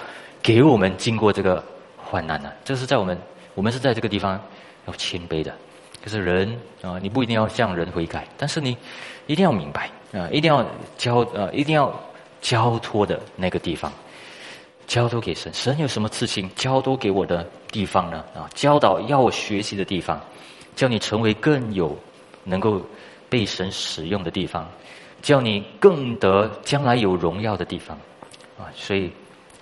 [0.43, 1.65] 给我们经过这个
[1.97, 2.53] 患难呢？
[2.65, 3.17] 这是在我们，
[3.55, 4.39] 我们是在这个地方
[4.87, 5.55] 要谦卑的。
[6.03, 8.77] 可是人啊，你不一定要向人悔改，但是你
[9.27, 10.65] 一定要明白啊，一定要
[10.97, 11.95] 交呃，一定要
[12.41, 13.93] 交托的那个地方，
[14.91, 15.55] 交托给神。
[15.55, 18.25] 神有什么事情交托给我的地方呢？
[18.35, 20.21] 啊，教导要我学习的地方，
[20.75, 21.97] 叫你成为更有
[22.43, 22.83] 能够
[23.29, 24.69] 被神使用的地方，
[25.23, 27.97] 叫你更得将来有荣耀的地方
[28.59, 28.67] 啊。
[28.75, 29.13] 所以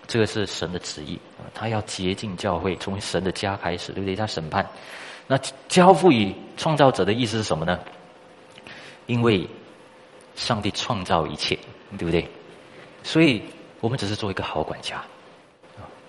[0.07, 4.17] 这个是神的旨意啊，他要洁净教会，从神的家开始，对不对？
[4.17, 4.67] 他审判。
[5.27, 5.39] 那
[5.69, 7.79] 交付于创造者的意思是什么呢？
[9.05, 9.47] 因为
[10.37, 11.55] 上帝创造一切，
[11.99, 12.27] 对不对？
[13.03, 13.43] 所以
[13.81, 15.05] 我们只是做一个好管家，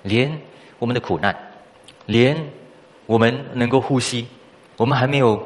[0.02, 0.32] 连
[0.78, 1.36] 我们的苦难，
[2.06, 2.38] 连
[3.06, 4.28] 我们能够呼吸，
[4.78, 5.42] 我们还没有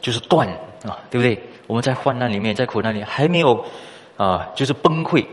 [0.00, 0.48] 就是断
[0.84, 1.40] 啊，对不对？
[1.66, 3.64] 我们在患难里面，在苦难里还没有
[4.16, 5.24] 啊，就是崩溃，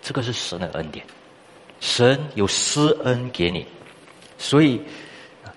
[0.00, 1.04] 这个是神的恩典，
[1.80, 3.66] 神有施恩给你，
[4.38, 4.80] 所以。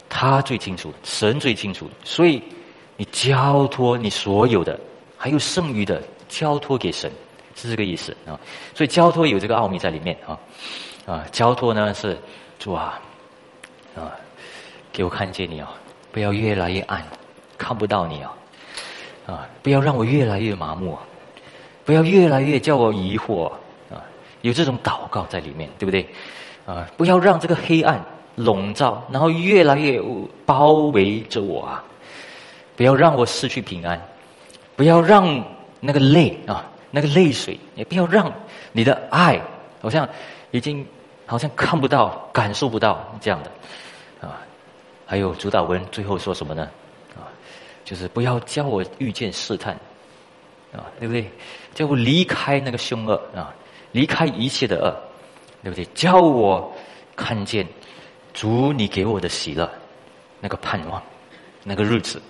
[0.07, 2.41] 他最清楚，神最清楚，所以
[2.95, 4.79] 你交托你所有的，
[5.17, 7.11] 还有剩余的，交托给神，
[7.55, 8.39] 是这个意思啊。
[8.73, 10.39] 所以交托有这个奥秘在里面啊
[11.05, 12.17] 啊，交托呢是
[12.59, 12.99] 主啊
[13.95, 14.11] 啊，
[14.91, 15.71] 给我看见你啊，
[16.11, 17.03] 不要越来越暗，
[17.57, 18.33] 看不到你啊
[19.27, 20.97] 啊，不要让我越来越麻木，
[21.83, 23.51] 不要越来越叫我疑惑
[23.91, 24.03] 啊，
[24.41, 26.07] 有这种祷告在里面，对不对
[26.65, 26.87] 啊？
[26.97, 28.03] 不要让这个黑暗。
[28.37, 29.97] 笼罩，然后越来越
[30.45, 31.81] 包围着我啊！
[32.75, 33.97] 不要让我失去平安，
[34.75, 35.41] 不要让
[35.79, 38.29] 那个泪啊，那个泪水，也不要让
[38.73, 39.39] 你的爱
[39.81, 40.05] 好像
[40.51, 40.85] 已经
[41.25, 44.41] 好像看不到、感受不到这样的啊。
[45.05, 46.69] 还有主导文最后说什么呢？
[47.15, 47.29] 啊，
[47.83, 49.73] 就是不要叫我遇见试探
[50.73, 51.29] 啊，对不对？
[51.73, 53.53] 叫我离开那个凶恶啊，
[53.91, 54.95] 离开一切的恶，
[55.63, 55.85] 对不对？
[55.93, 56.73] 叫我
[57.15, 57.67] 看见。
[58.33, 59.69] 主，你给我的喜乐，
[60.41, 61.01] 那个盼望，
[61.63, 62.21] 那个日子，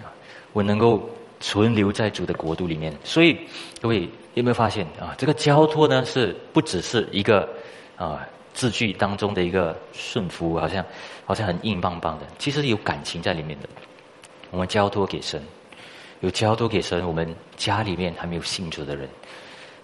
[0.00, 0.10] 啊，
[0.52, 2.92] 我能够存留在主的国度里面。
[3.04, 3.38] 所以，
[3.80, 5.14] 各位有没有发现啊？
[5.16, 7.48] 这个交托呢，是不只是一个
[7.96, 10.84] 啊字句当中的一个顺服，好像
[11.24, 13.68] 好像很硬邦邦的，其实有感情在里面的。
[14.50, 15.42] 我们交托给神，
[16.20, 19.08] 有交托给神，我们家里面还没有信主的人，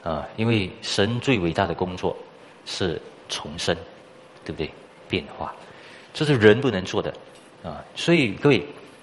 [0.03, 2.17] 啊，因为神最伟大的工作
[2.67, 3.75] 是重生，
[4.45, 4.71] 对不对？
[5.09, 5.55] 变化。
[6.13, 7.15] 这是人不能做的，
[7.63, 7.83] 啊！
[7.95, 8.63] 所以各位，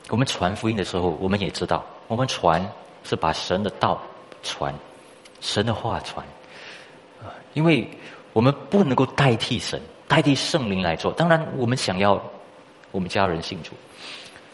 [0.09, 2.63] 我们传福音的时候，我们也知道，我们传
[3.03, 3.99] 是把神的道
[4.43, 4.71] 传，
[5.41, 6.23] 神的话传，
[7.23, 7.33] 啊！
[7.53, 7.87] 因为
[8.35, 11.09] 我们不能够代替神，代替圣灵来做。
[11.13, 12.21] 当然，我们想要
[12.91, 13.71] 我们家人信主，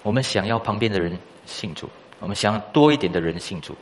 [0.04, 1.18] 我们想要旁边的人
[1.48, 1.90] 信主，
[2.20, 3.76] 我们想要多一点的人信主。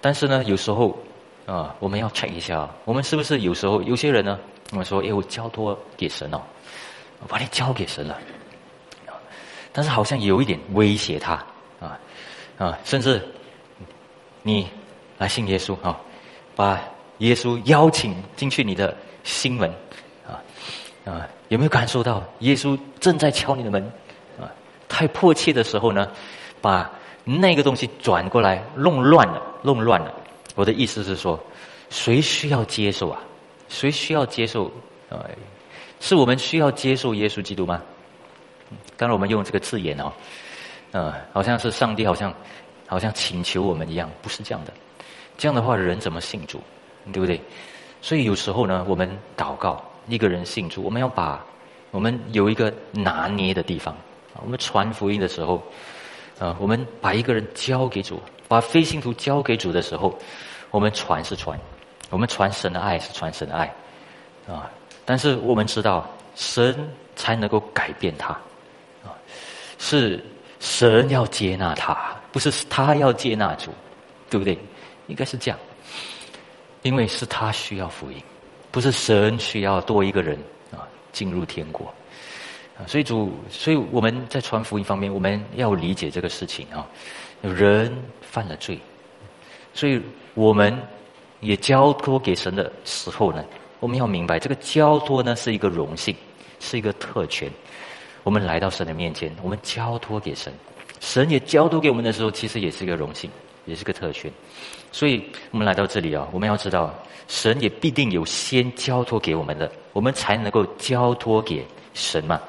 [0.00, 0.98] 但是呢，有时候
[1.44, 6.40] 啊，我们要 check 一下，我们是不是有时候有些人呢，我们说，哎，我交托给神哦。
[7.20, 8.18] 我把你交给神了，
[9.70, 11.34] 但是好像有一点威胁他
[11.78, 12.00] 啊
[12.56, 13.22] 啊，甚至
[14.42, 14.66] 你
[15.18, 16.00] 来信耶稣啊，
[16.56, 16.80] 把
[17.18, 19.70] 耶稣邀请进去你的心门
[20.26, 20.42] 啊
[21.04, 23.82] 啊，有没有感受到耶稣正在敲你的门
[24.40, 24.50] 啊？
[24.88, 26.10] 太迫切的时候呢，
[26.60, 26.90] 把
[27.24, 30.12] 那个东西转过来弄乱了，弄乱了。
[30.54, 31.38] 我的意思是说，
[31.88, 33.20] 谁需要接受啊？
[33.68, 34.70] 谁需要接受？
[36.00, 37.82] 是我们需要接受耶稣基督吗？
[38.96, 40.12] 当然，我们用这个字眼哦，
[40.92, 42.32] 呃，好像是上帝好像
[42.86, 44.72] 好像请求我们一样，不是这样的。
[45.36, 46.60] 这样的话，人怎么信主？
[47.12, 47.40] 对不对？
[48.02, 51.44] 所以有时候呢，我们祷告一个人信主，我们要把
[51.90, 53.96] 我们有一个拿捏的地方。
[54.42, 55.62] 我们传福音的时候，
[56.38, 60.18] 啊，我们把一个人交给主，把非信徒交给主的时候，
[60.70, 61.58] 我们传是传，
[62.08, 63.74] 我们传神的爱是传神的爱，
[64.48, 64.70] 啊，
[65.04, 66.74] 但是我们知道神
[67.16, 68.30] 才能够改变他，
[69.04, 69.12] 啊，
[69.78, 70.24] 是
[70.58, 73.70] 神要接纳他，不是他要接纳主，
[74.30, 74.58] 对不对？
[75.08, 75.58] 应该是这样，
[76.82, 78.16] 因为是他需要福音，
[78.70, 80.38] 不是神需要多一个人
[80.72, 81.92] 啊进入天国。
[82.86, 86.86] 所以主，所以我们在传福音方面，我们要理解这个事情啊。
[87.42, 87.90] 人
[88.20, 88.78] 犯了罪，
[89.72, 90.00] 所以
[90.34, 90.78] 我们
[91.40, 93.42] 也交托给神的时候呢，
[93.80, 96.14] 我们要明白，这个交托呢是一个荣幸，
[96.58, 97.50] 是一个特权。
[98.22, 100.52] 我们来到神的面前，我们交托给神，
[101.00, 103.30] 神也交托给我们的时候，其实也是一个荣幸，
[103.64, 104.30] 也是个特权。
[104.92, 106.94] 所以我们来到这里啊，我们要知道，
[107.28, 112.40] 神也必定有先交托给我们的，我们才能够交托给神嘛。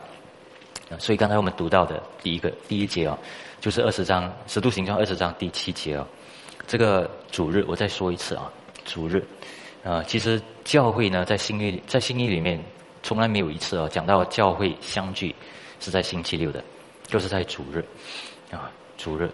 [0.99, 3.17] 所以刚才我们读到的第一个第一节啊，
[3.62, 6.06] 就是二十章《十度行传》二十章第七节啊。
[6.67, 8.51] 这个主日，我再说一次啊，
[8.86, 9.23] 主日
[9.84, 12.62] 啊，其实教会呢，在新约在新约里面，
[13.04, 15.34] 从来没有一次啊讲到教会相聚
[15.80, 16.63] 是在星期六的，
[17.08, 17.86] 就是在主日
[18.51, 19.30] 啊，主日。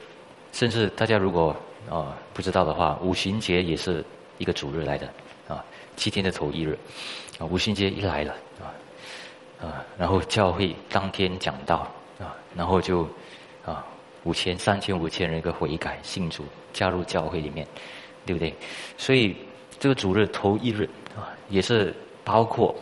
[0.51, 1.55] 甚至大家如果
[1.89, 4.03] 啊不知道的话，五旬节也是
[4.37, 5.07] 一个主日来的
[5.47, 5.63] 啊，
[5.95, 6.77] 七天的头一日
[7.39, 8.69] 啊，五旬节一来了啊。
[9.59, 13.09] 啊，然后教会当天讲道啊，然后就
[13.65, 13.83] 啊
[14.23, 17.65] 五千、三千、五千人一个悔改信主，加入教会里面，
[18.23, 18.53] 对不对？
[18.99, 19.35] 所以
[19.79, 21.91] 这个主日头一日啊，也是
[22.23, 22.75] 包括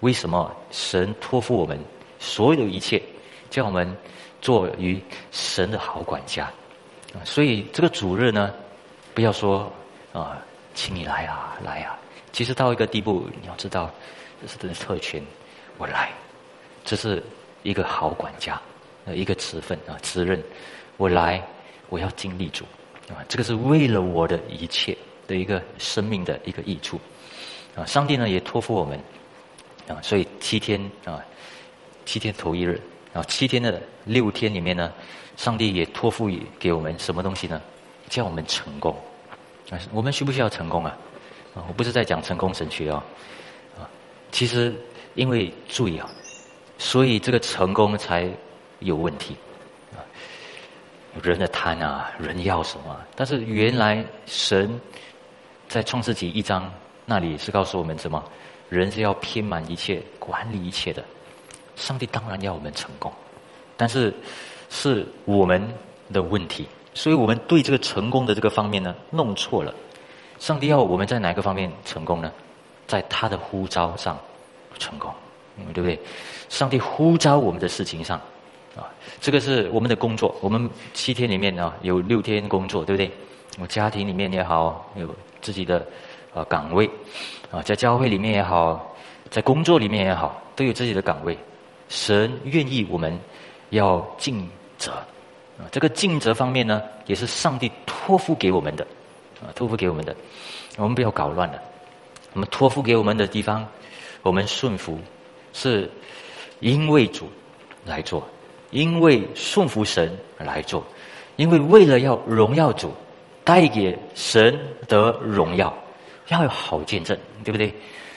[0.00, 1.78] 为什么神托付我们
[2.18, 3.02] 所有的一切，
[3.50, 3.94] 叫我们
[4.40, 4.98] 做于
[5.30, 6.50] 神的好管家。
[7.22, 8.52] 所以这个主日呢，
[9.14, 9.70] 不要说
[10.12, 10.38] 啊，
[10.74, 11.98] 请你来啊，来啊。
[12.32, 13.88] 其实到一个地步，你要知道
[14.42, 15.22] 这是真的特权。
[15.78, 16.10] 我来，
[16.84, 17.22] 这是
[17.62, 18.60] 一个好管家，
[19.04, 20.42] 呃，一个职分啊，责任。
[20.96, 21.42] 我来，
[21.88, 22.64] 我要经历主，
[23.08, 24.96] 啊，这个是为了我的一切
[25.26, 27.00] 的一个生命的一个益处，
[27.76, 28.98] 啊，上帝呢也托付我们，
[29.88, 31.20] 啊，所以七天啊，
[32.04, 32.80] 七天头一日，
[33.14, 34.92] 啊，七天的六天里面呢，
[35.38, 37.58] 上帝也托付给我们什么东西呢？
[38.10, 38.94] 叫我们成功，
[39.70, 40.98] 啊，我们需不需要成功啊？
[41.54, 43.02] 啊，我不是在讲成功神学啊，
[43.78, 43.88] 啊，
[44.30, 44.74] 其实。
[45.16, 46.10] 因为注意啊，
[46.76, 48.28] 所以这个成功才
[48.80, 49.36] 有问题
[49.92, 50.02] 啊。
[51.22, 53.00] 人的贪啊，人要什么？
[53.14, 54.80] 但是原来神
[55.68, 56.68] 在创世纪一章
[57.06, 58.20] 那里是告诉我们什么？
[58.70, 61.04] 人是要偏满一切、管理一切的。
[61.76, 63.12] 上帝当然要我们成功，
[63.76, 64.12] 但是
[64.70, 65.66] 是我们
[66.12, 69.74] 的问题，所以我们对这个成功的这个方面呢弄错了。
[70.38, 72.32] 上帝要我们在哪个方面成功呢？
[72.86, 74.18] 在他的呼召上。
[74.76, 75.08] 成功，
[75.72, 75.96] 对不对？
[76.48, 78.18] 上帝呼召我们的事情上，
[78.76, 80.34] 啊，这个是我们的工作。
[80.40, 83.08] 我们七天里面呢，有六天工作，对不对？
[83.60, 85.08] 我家庭里面也好，有
[85.40, 85.86] 自己的
[86.34, 86.90] 啊岗位，
[87.52, 88.84] 啊，在教会里面也好，
[89.30, 91.38] 在工作里面也好，都有自己的岗位。
[91.94, 93.16] 神愿意我们
[93.70, 94.90] 要尽责，
[95.56, 98.84] 啊，这个尽责方面呢，也是上帝托付给我们的，
[99.40, 100.14] 啊，托付给我们的。
[100.76, 101.62] 我们不要搞乱了。
[102.32, 103.64] 我们托付给我们的地方。
[104.22, 104.98] 我们顺服，
[105.52, 105.88] 是
[106.58, 107.30] 因为主
[107.86, 108.26] 来做，
[108.70, 110.84] 因为顺服神来做，
[111.36, 112.92] 因为为了要荣耀主，
[113.44, 115.72] 带给神得荣耀，
[116.26, 117.72] 要有好见证，对不对？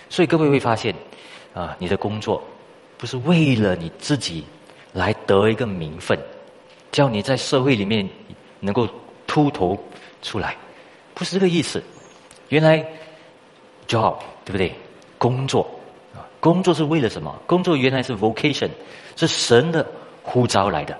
[0.09, 0.95] 所以各位会发现，
[1.53, 2.41] 啊，你的工作
[2.97, 4.43] 不是为了你自己
[4.93, 6.17] 来得一个名分，
[6.91, 8.07] 叫你在社会里面
[8.59, 8.87] 能够
[9.25, 9.77] 秃头
[10.21, 10.55] 出来，
[11.13, 11.81] 不是这个意思。
[12.49, 12.79] 原来
[13.87, 14.73] job 对不对？
[15.17, 15.61] 工作
[16.15, 16.25] 啊。
[16.39, 17.35] 工作是为了什么？
[17.45, 18.69] 工作原来是 vocation，
[19.15, 19.85] 是神的
[20.23, 20.97] 呼召来的。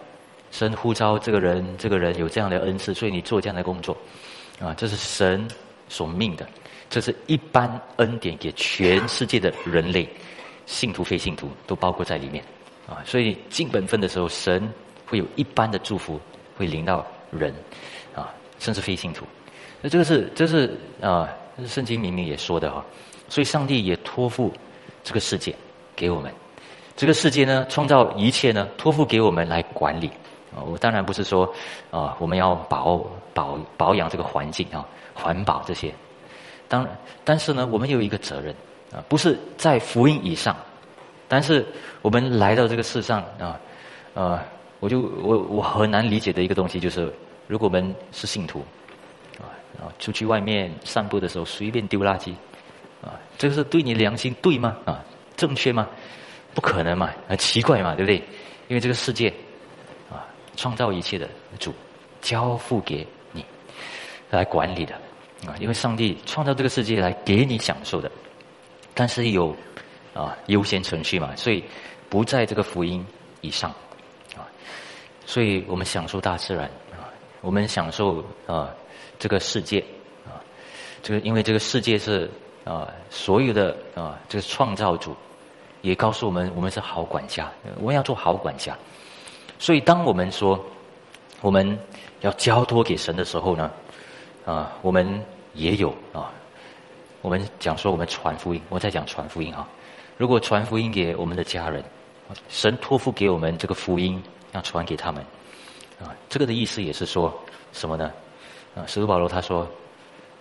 [0.52, 3.96] 神呼召这个人，这个人有这样的恩赐，所以你做这样的工作，
[4.60, 5.48] 啊，这是神
[5.90, 6.48] 所命的，
[6.90, 10.08] 这是一般恩典给全世界的人类，
[10.68, 12.44] 信徒、非信徒都包括在里面，
[12.88, 14.72] 啊，所以尽本分的时候，神
[15.08, 16.22] 会有一般的祝福
[16.56, 17.52] 会临到人，
[18.14, 19.26] 啊，甚至非信徒。
[19.82, 21.28] 那这个是，这是啊，
[21.66, 22.86] 圣经明明也说的哈，
[23.28, 24.54] 所以上帝也托付。
[25.04, 25.56] 这个世界
[25.96, 26.30] 给我们，
[26.98, 30.08] 这个世界呢，创造一切呢，托付给我们来管理。
[30.54, 31.50] 啊，我当然不是说
[31.92, 33.02] 啊，我们要保
[33.34, 35.94] 保保养这个环境啊，环保这些。
[36.68, 36.86] 当
[37.24, 38.54] 但是呢，我们有一个责任
[38.92, 40.56] 啊，不是在福音以上，
[41.28, 41.66] 但是
[42.02, 43.60] 我们来到这个世上啊，
[44.14, 44.40] 呃，
[44.80, 47.14] 我就我我很难理解的一个东西就是，
[47.48, 48.64] 如果我们是信徒，
[49.40, 52.32] 啊啊，出去外面散步的时候随便丢垃圾，
[53.02, 54.78] 啊，这个是对你良心对吗？
[54.86, 55.04] 啊，
[55.36, 55.88] 正确吗？
[56.54, 58.18] 不可能嘛，很奇怪嘛，对不对？
[58.68, 59.30] 因为这个世界，
[60.10, 61.74] 啊，创造一切的主，
[62.22, 63.46] 交付给你
[64.32, 64.96] 来管理的，
[65.46, 68.12] 啊，因为上帝创造这个世界来给你享受的，
[68.98, 69.56] 但是有
[70.16, 71.64] 啊优先程序嘛，所以
[72.10, 73.06] 不在这个福音
[73.42, 73.70] 以上
[74.36, 74.42] 啊。
[75.24, 78.74] 所以我们享受大自然啊，我们享受啊
[79.20, 79.80] 这个世界
[80.26, 80.42] 啊，
[81.04, 82.28] 这个因为这个世界是
[82.64, 85.16] 啊所有的啊这个创造主
[85.84, 88.76] 也告诉我们，我们是好管家，我们要做好管家。
[89.60, 90.60] 所以当我们说
[91.42, 91.78] 我们
[92.22, 93.72] 要交托给神的时候呢，
[94.44, 96.34] 啊我们也有啊，
[97.22, 99.68] 我们讲说我们传福音，我在讲传福音啊。
[100.18, 101.84] 如果传福音给我们的家人，
[102.50, 104.22] 神托付给我们这个福音。
[104.54, 105.22] 要传给他们，
[106.02, 107.38] 啊，这个的意思也是说
[107.74, 108.10] 什么呢？
[108.76, 109.68] 啊，使徒保罗他说，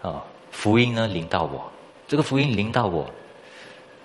[0.01, 1.71] 啊，福音呢临到我，
[2.07, 3.03] 这个福音临到我，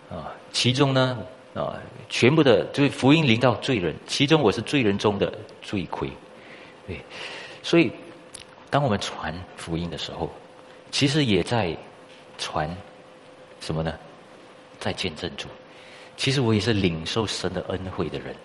[0.09, 1.19] 啊，其中呢，
[1.53, 1.75] 啊，
[2.09, 5.31] 全部的就是福音临到罪人，其中我是罪人中的
[5.61, 6.09] 罪魁，
[6.87, 6.99] 对，
[7.61, 7.91] 所以
[8.71, 10.27] 当我们传福音的时候，
[10.89, 11.77] 其实也在
[12.41, 12.69] 传
[13.61, 13.93] 什么呢？
[14.79, 15.47] 在见证主，
[16.17, 18.35] 其实我也是领受神的恩惠的人，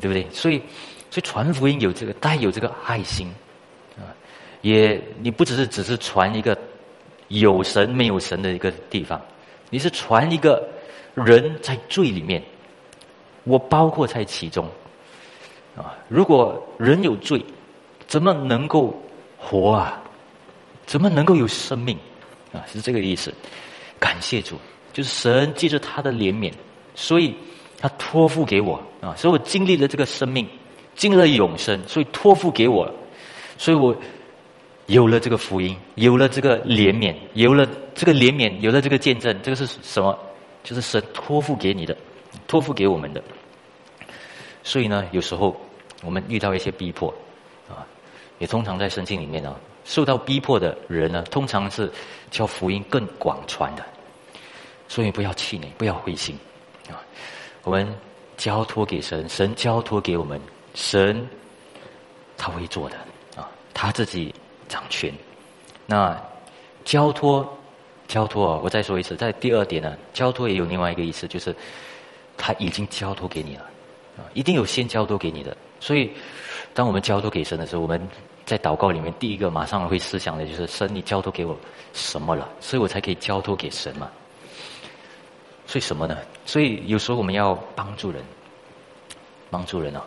[0.00, 0.24] 对不对？
[0.30, 0.62] 所以。
[1.10, 3.26] 所以传福音有这个带有这个爱心，
[3.96, 4.12] 啊，
[4.60, 6.54] 也你不只是只是传一个
[7.28, 9.18] 有神没有神的一个地方，
[9.70, 10.68] 你是传一个
[11.14, 12.42] 人在罪里面，
[13.44, 14.68] 我包括在其中，
[15.74, 17.42] 啊，如果人有罪，
[18.06, 18.94] 怎么能够
[19.38, 20.02] 活啊？
[20.84, 21.98] 怎么能够有生命？
[22.66, 23.32] 是这个意思。
[23.98, 24.56] 感谢主，
[24.92, 26.52] 就是神借着他的怜悯，
[26.94, 27.34] 所以
[27.80, 30.46] 他托付给我啊，所以我经历了这个生命。
[30.94, 32.92] 经历了永生，所以托付给我，
[33.56, 33.94] 所以我
[34.86, 40.18] 有了这个福音，有了这个怜悯，有了这个怜悯，有了这个见证，这个是什么？
[40.64, 41.96] 就是神托付给你的，
[42.48, 43.22] 托付给我们的。
[44.64, 45.56] 所以呢，有时候
[46.02, 47.14] 我们遇到一些逼迫，
[47.68, 47.86] 啊，
[48.40, 49.54] 也通常在圣经里面呢，
[49.88, 51.90] 受到逼迫的人呢，通常是
[52.30, 53.82] 叫福音更广传的。
[54.86, 56.38] 所以不要气馁，不要灰心，
[56.88, 57.00] 啊，
[57.62, 57.88] 我们
[58.36, 60.38] 交托给神，神交托给我们。
[60.74, 61.26] 神
[62.36, 62.96] 他会做的
[63.34, 64.32] 啊，他自己
[64.68, 65.12] 掌权。
[65.86, 66.16] 那
[66.84, 67.58] 交托，
[68.06, 68.60] 交托啊！
[68.62, 71.54] 我再说一次，在第二点呢，交托也有另外一个意思，就是
[72.36, 73.62] 他已经交托给你了
[74.18, 75.56] 啊，一定有先交托给你的。
[75.80, 76.12] 所以，
[76.74, 78.00] 当我们交托给神的时候，我们
[78.48, 81.54] 在祷告里面第一个马上会思想的就是：神，你交托给我
[81.92, 82.48] 什么了？
[82.60, 84.10] 所以我才可以交托给神嘛。
[85.66, 86.16] 所以什么呢？
[86.46, 88.24] 所以有时候我们要帮助人，
[89.50, 90.02] 帮助人啊。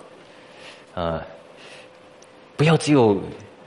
[0.95, 1.21] 呃，
[2.58, 3.21] 不要只有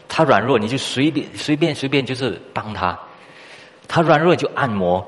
[0.09, 2.99] 他软弱，你就随便随便随便就是帮他；
[3.87, 5.07] 他软弱就按摩，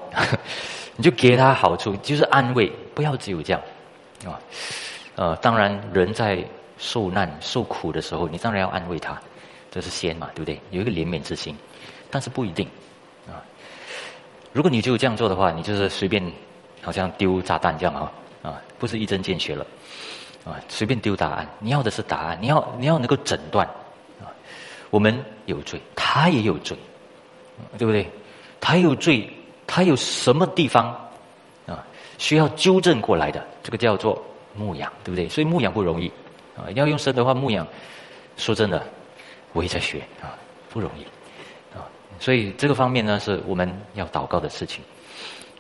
[0.95, 2.73] 你就给他好处，就是安慰。
[2.95, 3.61] 不要只有这样
[4.25, 4.41] 啊！
[5.17, 6.43] 呃，当然人在
[6.79, 9.21] 受难受苦的时候，你当然要安慰他，
[9.77, 10.59] 这是先嘛，对不对？
[10.71, 11.55] 有一个怜悯之心，
[12.11, 12.67] 但是不一定
[13.29, 13.45] 啊。
[14.55, 16.33] 如果你就这样做的话，你就是随便
[16.81, 18.11] 好像丢炸弹这样啊
[18.43, 19.67] 啊，不是一针见血了。
[20.47, 23.67] 啊，随便丢答案，你要的是答案，你要你要能够诊断，
[24.19, 24.33] 啊，
[24.89, 26.75] 我们有罪，他也有罪，
[27.77, 28.11] 对不对？
[28.59, 29.31] 他有罪，
[29.67, 30.87] 他有什么地方
[31.67, 31.85] 啊
[32.17, 33.47] 需要纠正过来的？
[33.63, 34.25] 这个叫做
[34.57, 35.29] 牧养，对不对？
[35.29, 36.11] 所以牧养不容易
[36.57, 37.67] 啊，要用神的话牧养。
[38.39, 38.87] 说真的，
[39.57, 40.37] 我也在学啊，
[40.69, 41.03] 不容易
[41.75, 41.81] 啊。
[42.21, 44.85] 所以这个方面呢，是我们要祷告的事情。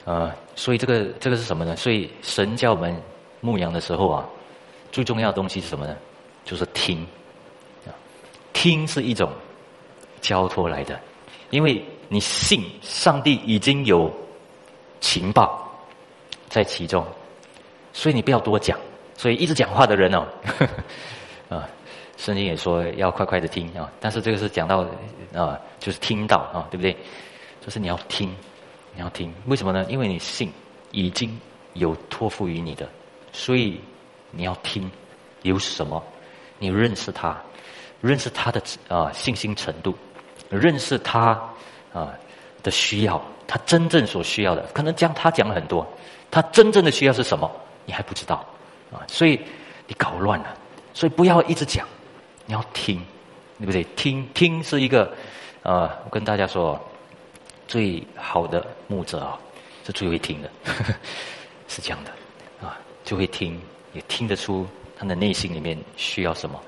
[0.04, 1.74] 呃，所以这个这个是什么呢？
[1.74, 2.94] 所以神叫我们
[3.40, 4.24] 牧羊的时候啊。
[4.92, 5.94] 最重要的东西是什么呢？
[6.44, 7.06] 就是听，
[8.54, 9.30] 听是一种
[10.22, 10.98] 交托来的，
[11.50, 14.10] 因为你信上帝已经有
[15.00, 15.68] 情报
[16.48, 17.04] 在其中，
[17.92, 18.78] 所以你不要多讲。
[19.18, 20.26] 所以一直讲话的人哦，
[21.50, 21.68] 啊，
[22.16, 24.86] 圣经也说要快快的听啊，但是这个是讲到
[25.34, 26.96] 啊，就是听到啊，对不对？
[27.60, 28.34] 就是你要听，
[28.94, 29.84] 你要听，为什么呢？
[29.88, 30.52] 因为你信
[30.92, 31.38] 已经
[31.74, 32.88] 有托付于你的，
[33.32, 33.80] 所以。
[34.32, 34.90] 你要听，
[35.42, 36.02] 有什么？
[36.58, 37.34] 你认识他，
[38.02, 39.96] 认识他的啊信心程度，
[40.50, 41.40] 认识他
[41.90, 42.12] 啊
[42.62, 45.86] 的需要，他真正所需要的，可能讲他讲了很多，
[46.30, 47.50] 他真正的需要是什么？
[47.86, 48.44] 你还不知道
[48.92, 49.40] 啊，所以
[49.86, 50.54] 你搞乱了。
[50.92, 51.86] 所以不要一直讲，
[52.46, 53.04] 你要听，
[53.58, 53.84] 对不对？
[53.94, 55.12] 听听是一个
[55.62, 56.80] 呃，我跟大家说，
[57.68, 59.38] 最好的牧者啊，
[59.84, 60.50] 是最会听的，
[61.68, 63.60] 是这样的啊，就会听。
[63.92, 66.60] 也听得出他的内心里面需要什么，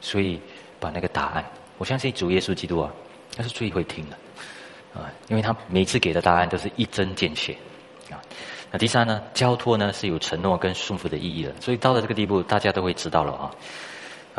[0.00, 0.40] 所以
[0.78, 1.44] 把那个答案，
[1.78, 2.88] 我相信主耶稣基督啊，
[3.36, 4.16] 他是最会听的
[4.94, 7.56] 啊，因为他每次给的答案都是一针见血
[8.08, 8.22] 啊。
[8.70, 13.50] 那第三呢，交托呢是有承诺跟顺服的意义的，所以到了这个地步，大家都会知道了啊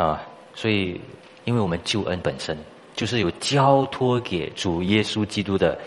[0.05, 0.23] 啊，
[0.57, 0.99] 所以
[1.45, 2.57] 因为我们救恩本身
[2.95, 5.77] 就是有交托给主耶稣基督的，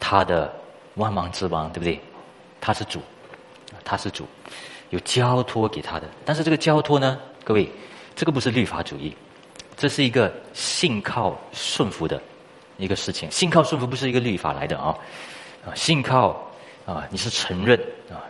[0.00, 0.50] 他的
[0.94, 2.00] 万王之王，对不对？
[2.58, 2.98] 他是主，
[3.84, 4.24] 他是主，
[4.88, 6.08] 有交托给他的。
[6.24, 7.68] 但是这个交托呢，各位，
[8.14, 9.14] 这个不是律法主义，
[9.76, 12.18] 这是一个信靠顺服的
[12.78, 13.30] 一个事情。
[13.30, 14.96] 信靠顺服不是一个律法来的啊，
[15.66, 16.42] 啊，信靠。
[16.86, 17.76] 啊，你是承认
[18.08, 18.22] 啊，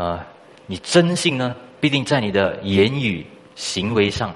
[0.00, 0.26] 啊，
[0.66, 3.26] 你真信呢，必定在你的言语
[3.56, 4.32] 行为上，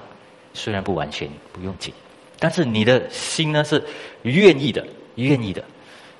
[0.53, 1.93] 虽然不完全不用紧，
[2.39, 3.83] 但是你的心呢是
[4.23, 4.85] 愿意的，
[5.15, 5.63] 愿意的，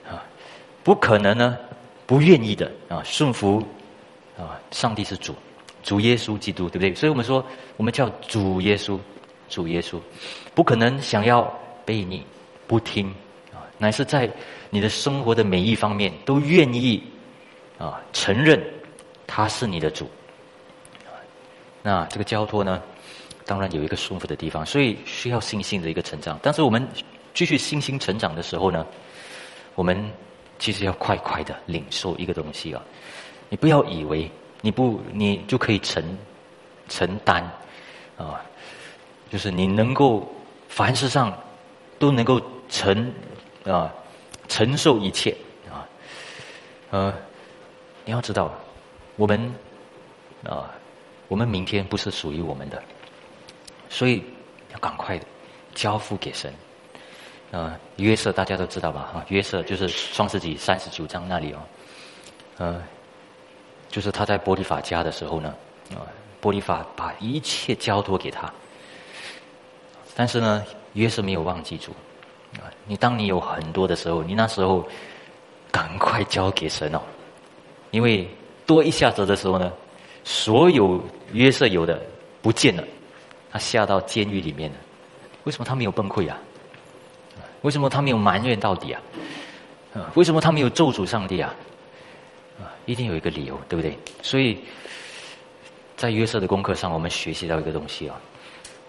[0.07, 0.23] 啊，
[0.83, 1.57] 不可能呢
[2.05, 3.65] 不愿意的啊，顺服
[4.37, 5.33] 啊，上帝是主，
[5.83, 6.93] 主耶稣基督，对不对？
[6.95, 7.45] 所以我们说，
[7.77, 8.99] 我们叫主耶稣，
[9.49, 9.99] 主耶稣，
[10.53, 11.41] 不可能想要
[11.85, 12.25] 被你
[12.67, 13.07] 不听
[13.53, 14.29] 啊，乃是在
[14.69, 17.03] 你的生活的每一方面都愿意。
[17.79, 18.63] 啊，承认
[19.27, 20.07] 他是你的主，
[21.81, 22.81] 那这个交托呢，
[23.45, 26.39] 当然有一个舒服的地方，所以需要信心的一个成长。
[26.41, 26.87] 但是我们
[27.33, 28.85] 继续信心成长的时候呢，
[29.75, 30.11] 我们
[30.59, 32.81] 其实要快快的领受一个东西啊！
[33.49, 34.29] 你不要以为
[34.61, 36.17] 你不你就可以承
[36.89, 37.43] 承担
[38.17, 38.41] 啊，
[39.29, 40.27] 就是你能够
[40.67, 41.37] 凡事上
[41.99, 43.13] 都能够承
[43.65, 43.93] 啊
[44.47, 45.35] 承受一切
[45.69, 45.87] 啊，
[46.91, 47.13] 呃。
[48.05, 48.53] 你要知道，
[49.15, 49.39] 我们
[50.43, 50.69] 啊，
[51.29, 52.83] 我们明天不是属于我们的，
[53.93, 54.23] 所以
[54.73, 55.25] 要赶快的
[55.75, 56.51] 交付给神。
[57.51, 59.07] 啊，约瑟大家都知道吧？
[59.13, 61.59] 哈，约瑟就是创世纪三十九章那里哦，
[62.57, 62.83] 呃，
[63.91, 65.53] 就是他在波利法家的时候呢，
[65.91, 66.01] 啊，
[66.41, 68.51] 波利法把一切交托给他，
[70.15, 71.91] 但是呢，约瑟没有忘记住。
[72.53, 74.83] 啊，你当你有很多的时候，你那时候
[75.71, 76.99] 赶快交给神哦。
[77.91, 78.27] 因为
[78.65, 79.71] 多一下子的时候呢，
[80.23, 80.99] 所有
[81.33, 82.01] 约瑟有的
[82.41, 82.83] 不见了，
[83.53, 84.77] 他下到监狱里面了。
[85.43, 86.39] 为什么他没有崩溃啊？
[87.61, 89.01] 为什么他没有埋怨到底啊？
[90.15, 91.53] 为什么他没有咒诅上帝啊？
[92.59, 93.95] 啊，一定有一个理由，对不对？
[94.23, 94.59] 所以
[95.95, 98.19] 在约瑟的功课上，我们学习到一个东西啊，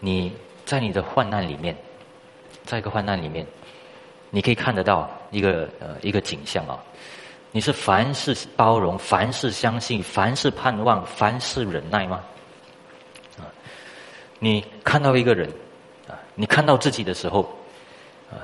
[0.00, 0.32] 你
[0.64, 1.76] 在你的患难里面，
[2.64, 3.46] 在一个患难里面，
[4.30, 6.82] 你可以看得到一个呃一个景象啊。
[7.52, 12.20] 你是凡事包容，凡事相信，凡事盼望，凡事忍耐吗？
[14.44, 15.48] 你看到一个人，
[16.06, 17.40] 啊，你看到自己的时候，
[18.30, 18.36] 啊，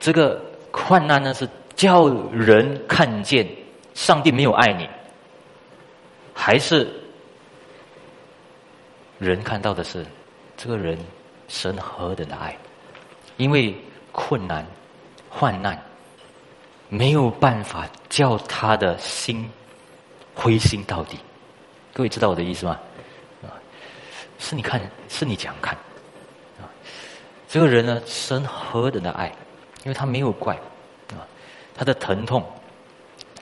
[0.00, 0.42] 这个
[0.72, 3.46] 困难呢是叫人看见
[3.94, 4.88] 上帝没有爱你，
[6.34, 6.92] 还是
[9.20, 10.04] 人看到的是
[10.56, 10.98] 这个人
[11.46, 12.56] 神何等的爱？
[13.36, 13.72] 因为
[14.10, 14.66] 困难、
[15.30, 15.80] 患难。
[16.90, 19.50] 没有办法叫他的心
[20.34, 21.18] 灰心到底。
[21.92, 22.78] 各位知道我的意思吗？
[24.38, 25.74] 是你看，是你讲看。
[26.60, 26.66] 啊，
[27.48, 29.26] 这个人呢，生何等的爱，
[29.84, 30.54] 因为他没有怪，
[31.10, 31.26] 啊，
[31.74, 32.42] 他的疼痛，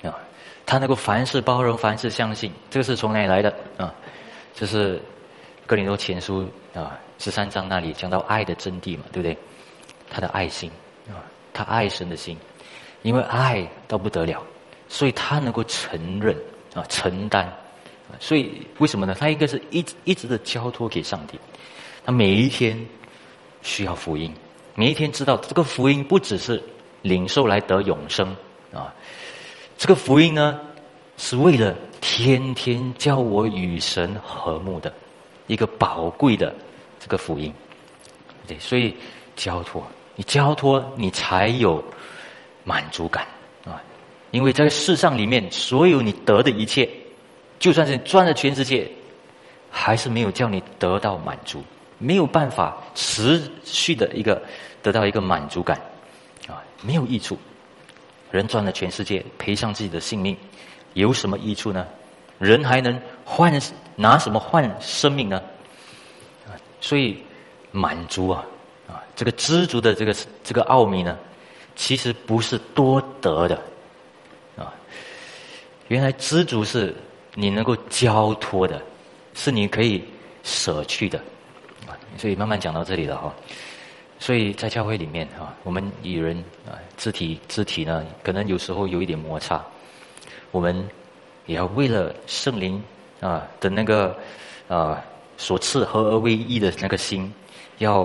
[0.02, 0.18] 啊，
[0.64, 3.54] 他能够凡事包容，凡事相信，这个是从哪里来的？
[3.76, 3.94] 啊，
[4.54, 5.00] 这是
[5.66, 9.36] 哥林多前书啊十三章那里讲到爱的真谛嘛，对不对？
[10.10, 10.70] 他的爱心，
[11.08, 11.20] 啊，
[11.52, 12.38] 他爱神的心。
[13.02, 14.40] 因为爱到不得了，
[14.88, 16.36] 所以他能够承认
[16.72, 17.52] 啊承担，
[18.20, 19.16] 所以为什么呢？
[19.18, 21.38] 他应该是一直一直的交托给上帝，
[22.04, 22.78] 他每一天
[23.62, 24.32] 需要福音，
[24.74, 26.62] 每一天知道这个福音不只是
[27.02, 28.28] 领受来得永生
[28.72, 28.92] 啊，
[29.76, 30.60] 这个福音呢
[31.16, 34.92] 是为了天天教我与神和睦的
[35.46, 36.54] 一个宝贵的
[37.00, 37.52] 这个福音，
[38.46, 38.94] 对，所以
[39.36, 39.86] 交托，
[40.16, 41.82] 你交托你才有。
[42.64, 43.26] 满足感
[43.64, 43.82] 啊！
[44.30, 46.88] 因为在世上里面，所有你得的一切，
[47.62, 48.90] 就算是赚了全世界，
[49.70, 51.62] 还是没有叫你得到满足，
[51.96, 54.42] 没有办法持续的一个
[54.82, 55.80] 得到一个满足感
[56.48, 57.38] 啊，没有益处。
[58.32, 60.36] 人赚了全世界，赔上自己的性命，
[60.94, 61.86] 有什么益处呢？
[62.40, 63.56] 人还能换
[63.94, 65.40] 拿什么换生命呢？
[66.80, 67.22] 所以
[67.70, 68.44] 满足啊
[68.88, 71.16] 啊，这个知足的这个这个奥秘呢？
[71.76, 73.54] 其实不是多得的，
[74.56, 74.74] 啊，
[75.86, 76.92] 原来知足是
[77.34, 78.80] 你能够交托的，
[79.34, 80.02] 是你可以
[80.42, 81.20] 舍去的，
[82.16, 83.34] 所以慢慢讲到这里了哈。
[84.18, 89.60] 所以在教会里面啊，我们与人啊肢体肢体呢，可能有时候有一点摩擦，
[90.52, 90.88] 我们
[91.46, 92.80] 也要为了圣灵
[93.20, 94.16] 啊的那个
[94.68, 95.02] 啊
[95.36, 97.32] 所赐合而为一的那个心，
[97.78, 98.02] 要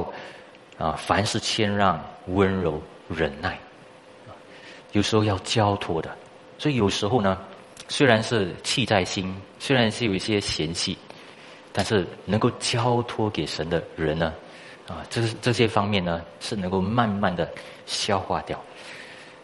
[0.80, 3.60] 啊，凡是谦让、温柔、忍耐，
[4.94, 6.10] 有时候要交托的。
[6.58, 7.38] 所以有时候呢，
[7.88, 10.98] 虽然是气在心，虽然是有一些嫌隙，
[11.72, 14.34] 但是能够交托给神的人呢，
[14.88, 17.50] 啊，这这些方面呢，是能够慢慢的
[17.86, 18.60] 消化掉。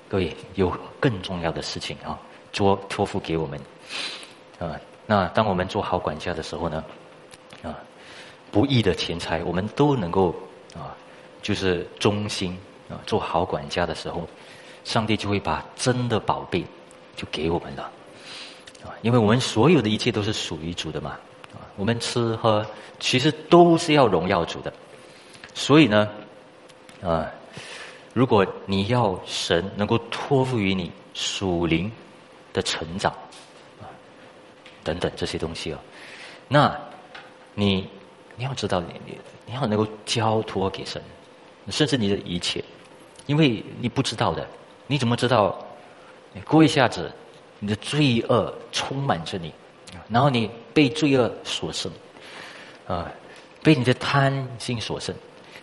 [0.09, 0.69] 各位有
[0.99, 2.19] 更重要的事情啊，
[2.51, 3.59] 托托付给我们，
[4.59, 6.83] 啊，那当我们做好管家的时候呢，
[7.63, 7.79] 啊，
[8.51, 10.35] 不义的钱财我们都能够
[10.75, 10.95] 啊，
[11.41, 12.57] 就是忠心
[12.89, 14.27] 啊，做好管家的时候，
[14.83, 16.65] 上帝就会把真的宝贝。
[17.15, 17.91] 就给我们了，
[19.01, 21.17] 因为我们所有的一切都是属于主的嘛，
[21.75, 22.65] 我们吃喝
[22.99, 24.71] 其实都是要荣耀主的，
[25.53, 26.09] 所以呢，
[27.01, 27.29] 啊，
[28.13, 31.91] 如果你要神能够托付于你属灵
[32.53, 33.11] 的成长，
[33.81, 33.87] 啊，
[34.83, 35.79] 等等这些东西哦，
[36.47, 36.77] 那
[37.53, 37.87] 你
[38.35, 41.01] 你要知道，你你你要能够交托给神，
[41.69, 42.63] 甚至你的一切，
[43.25, 44.47] 因为你不知道的，
[44.87, 45.57] 你怎么知道？
[46.47, 47.11] 过一下子，
[47.63, 49.49] 你的罪恶充满着你，
[50.09, 51.89] 然后你被罪恶所胜，
[52.85, 53.09] 啊，
[53.61, 55.15] 被你的贪心所胜，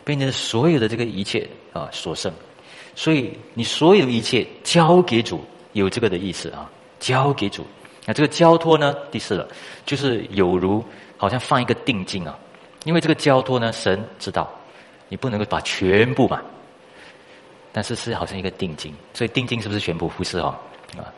[0.03, 2.32] 被你的所有的这个一切啊所胜，
[2.94, 5.44] 所以你所有的一切交给主，
[5.74, 7.66] 有这个的意思啊，交给主。
[8.07, 9.46] 那这个交托呢，第四了，
[9.84, 10.82] 就是有如
[11.18, 12.34] 好像放一个定金啊，
[12.86, 14.51] 因为这个交托呢，神知道，
[15.11, 16.40] 你不能够把全部嘛。
[17.72, 20.57] 但是是好像一个定金，所以定金是不是全部不是哦？
[20.96, 21.12] 啊，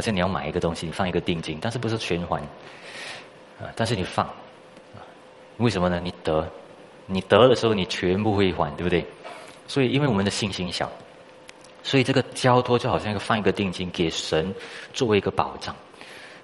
[0.00, 2.40] 好像你要买一个东西，你放一个定金，但是不是全还？
[3.60, 4.26] 啊，但是你放，
[5.58, 6.00] 为什么呢？
[6.02, 6.48] 你得，
[7.04, 9.04] 你得的时候你全部会还，对不对？
[9.68, 10.90] 所以因为我们的信心小，
[11.82, 14.54] 所以这个交托就好像一个放一个定金给神
[14.94, 15.76] 作为一个保障，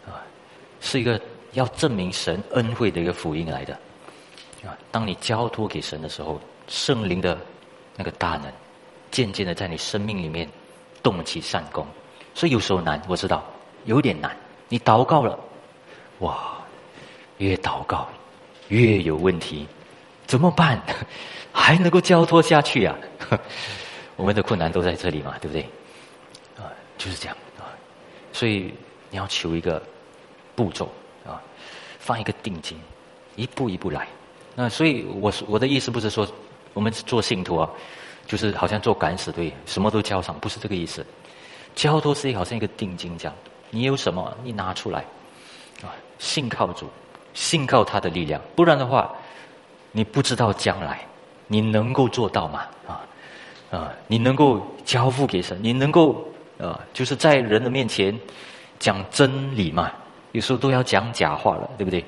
[0.05, 0.21] 啊，
[0.83, 1.19] 是一个
[1.53, 3.73] 要证明神恩惠的一个福音来的，
[4.67, 6.39] 啊，当你交托给神的时候，
[6.69, 7.39] 圣灵的
[7.97, 8.53] 那个大能。
[9.11, 10.47] 渐渐的，在你生命里面
[11.03, 11.87] 动起善功，
[12.37, 13.43] 所以有时候难，我知道
[13.87, 14.37] 有点难。
[14.68, 15.39] 你祷告了，
[16.18, 16.59] 哇，
[17.39, 18.07] 越祷告
[18.68, 19.66] 越有问题，
[20.26, 20.78] 怎么办？
[21.51, 22.95] 还能够交托下去啊？
[24.16, 25.62] 我们的困难都在这里嘛，对不对？
[26.59, 26.68] 啊，
[26.99, 27.72] 就是这样啊。
[28.34, 28.74] 所以
[29.09, 29.82] 你要求一个
[30.55, 30.93] 步骤
[31.26, 31.41] 啊，
[31.99, 32.78] 放一个定金，
[33.34, 34.07] 一步一步来。
[34.55, 36.28] 那所以，我我的意思不是说
[36.74, 37.70] 我们做信徒啊。
[38.26, 41.07] 就是好像做敢死队，什么都交上，不是这个意思。
[41.77, 43.35] 交托是好像一个定金这样，
[43.70, 45.01] 你有什么你拿出来，
[45.83, 46.89] 啊，信靠主，
[47.35, 49.14] 信靠他的力量，不然的话，
[49.93, 51.01] 你不知道将来
[51.47, 52.62] 你能够做到吗？
[52.89, 53.01] 啊
[53.70, 56.27] 啊，你能够交付给神，你能够
[56.59, 58.18] 啊，就是在人的面前
[58.79, 59.93] 讲真理嘛？
[60.33, 62.05] 有时候都要讲假话了，对不对？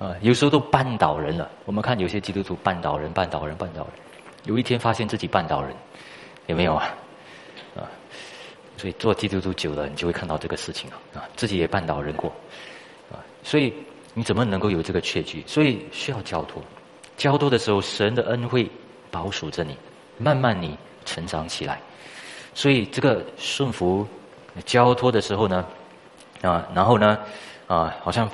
[0.00, 1.48] 啊，有时候都绊倒人了。
[1.64, 3.92] 我们看有些基督徒绊倒人，绊倒人，绊倒人。
[4.44, 5.72] 有一天发现自己绊倒人，
[6.46, 6.74] 有没有？
[6.74, 6.88] 啊，
[8.84, 12.30] 所以做基督徒久了，你就会看到这个事情了啊，自己也绊倒人过
[13.10, 13.72] 啊，所以
[14.12, 15.42] 你怎么能够有这个确据？
[15.46, 16.62] 所以需要交托，
[17.16, 18.70] 交托的时候，神的恩惠
[19.10, 19.74] 保守着你，
[20.18, 20.76] 慢慢你
[21.06, 21.80] 成长起来。
[22.52, 24.06] 所以这个顺服
[24.66, 25.64] 交托的时候呢，
[26.42, 27.18] 啊，然后呢，
[27.66, 28.28] 啊，好像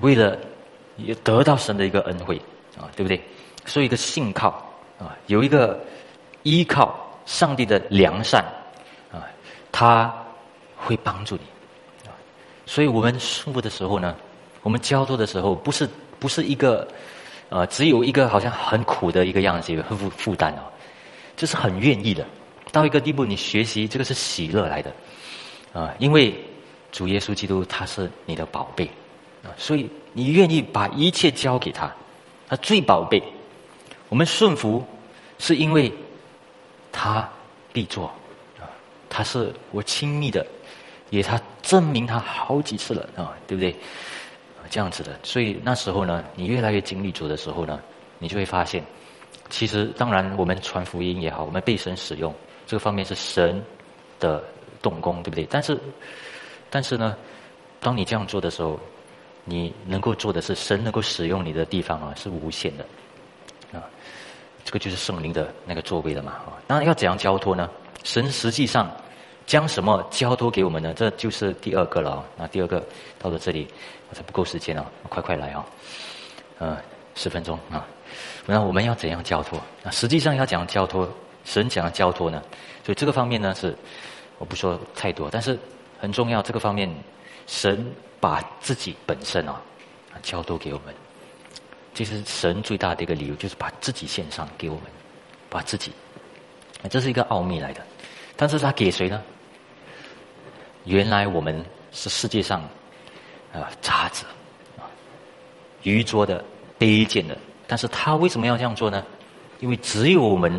[0.00, 0.36] 为了
[0.98, 2.36] 也得到神的一个恩惠
[2.76, 3.18] 啊，对不对？
[3.64, 4.68] 所以一个信靠。
[4.98, 5.82] 啊，有一个
[6.42, 6.94] 依靠
[7.24, 8.44] 上帝的良善，
[9.72, 10.14] 他
[10.76, 11.40] 会帮助你。
[12.64, 14.14] 所以我们顺服的时候呢，
[14.62, 15.88] 我们交托的时候，不是
[16.20, 16.86] 不是一个
[17.48, 20.62] 呃，只有一个好像很苦的一个样子，很负负担哦，
[21.36, 22.24] 就是很愿意的。
[22.70, 24.92] 到一个地步，你学习这个是喜乐来的
[25.72, 26.32] 啊，因为
[26.92, 28.86] 主耶稣基督他是你的宝贝
[29.42, 31.92] 啊，所以你愿意把一切交给他，
[32.48, 33.22] 他最宝贝。
[34.08, 34.82] 我们顺服，
[35.38, 35.92] 是因为
[36.90, 37.28] 他
[37.72, 38.10] 必做，
[39.14, 40.44] 他是我亲密的，
[41.10, 43.76] 也他证明他好几次了啊，对不对？
[44.70, 47.78] 这样子的，所以那时候呢，你越来越经历主的时候呢，
[48.18, 48.82] 你就会发现，
[49.50, 52.34] 其实当然我们传福音也好，我们被神使用
[52.66, 53.62] 这个方面是神
[54.18, 54.42] 的
[54.80, 55.46] 动工，对不对？
[55.50, 55.78] 但是，
[56.70, 57.14] 但是呢，
[57.80, 58.80] 当你这样做的时候，
[59.44, 62.86] 你能够做的是神能够使用你的地方啊，是无限的
[63.78, 63.84] 啊。
[64.64, 66.40] 这个就是圣灵的那个座位了嘛？
[66.66, 67.68] 当然要怎样交托呢？
[68.04, 68.90] 神实际上
[69.46, 70.94] 将什么交托给我们呢？
[70.94, 72.24] 这就是第二个了啊！
[72.36, 72.82] 那第二个
[73.18, 73.68] 到了这里，
[74.08, 75.66] 我才不够时间哦，快快来啊！
[76.60, 76.76] 嗯，
[77.14, 77.86] 十分钟啊！
[78.46, 79.60] 那我们要怎样交托？
[79.82, 81.08] 那实际上要讲交托，
[81.44, 82.42] 神讲交托呢？
[82.84, 83.76] 所以这个方面呢是
[84.38, 85.58] 我不说太多，但是
[85.98, 86.40] 很重要。
[86.40, 86.92] 这个方面，
[87.46, 87.84] 神
[88.20, 89.60] 把自己本身啊
[90.22, 90.94] 交托给我们，
[91.94, 94.84] 其实神最大的一个理由就是把自己献上给我们，
[95.50, 95.92] 把自己，
[96.88, 97.80] 这是一个奥秘来的。
[98.36, 99.22] 但是他给谁呢？
[100.84, 102.60] 原来我们是世界上
[103.52, 104.24] 啊渣子
[104.78, 104.84] 啊
[105.82, 106.44] 愚拙的
[106.78, 109.04] 卑贱的，但是他为什么要这样做呢？
[109.60, 110.52] 因为只有我们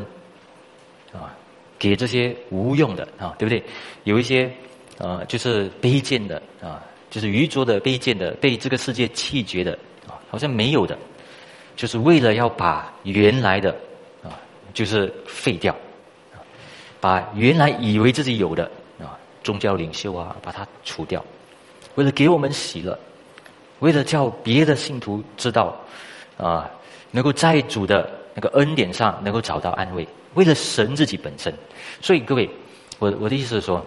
[1.11, 1.35] 啊
[1.77, 3.63] 给这些无用的啊，对不对？
[4.05, 4.49] 有一些
[4.97, 10.97] 呃就是卑贱的啊，就是愚拙的卑贱的，被这个世界弃绝的啊，好像没有的，
[11.75, 13.71] 就是为了要把原来的
[14.23, 14.39] 啊
[14.73, 15.75] 就是废掉。
[17.01, 18.71] 把原来以为自己有的
[19.43, 21.23] 宗教领袖啊，把它除掉，
[21.95, 22.97] 为了给我们喜乐，
[23.79, 25.75] 为了叫别的信徒知道
[26.37, 26.69] 啊，
[27.11, 31.53] 能够在主的那个恩典上能够找到安慰，为了神自己本身。
[32.01, 32.49] 所以各位，
[32.99, 33.85] 我我的意思是说，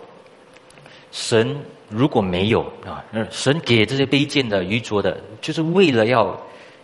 [1.11, 6.39] 神如果没有啊，神给这些卑贱的、愚拙的，就是为了要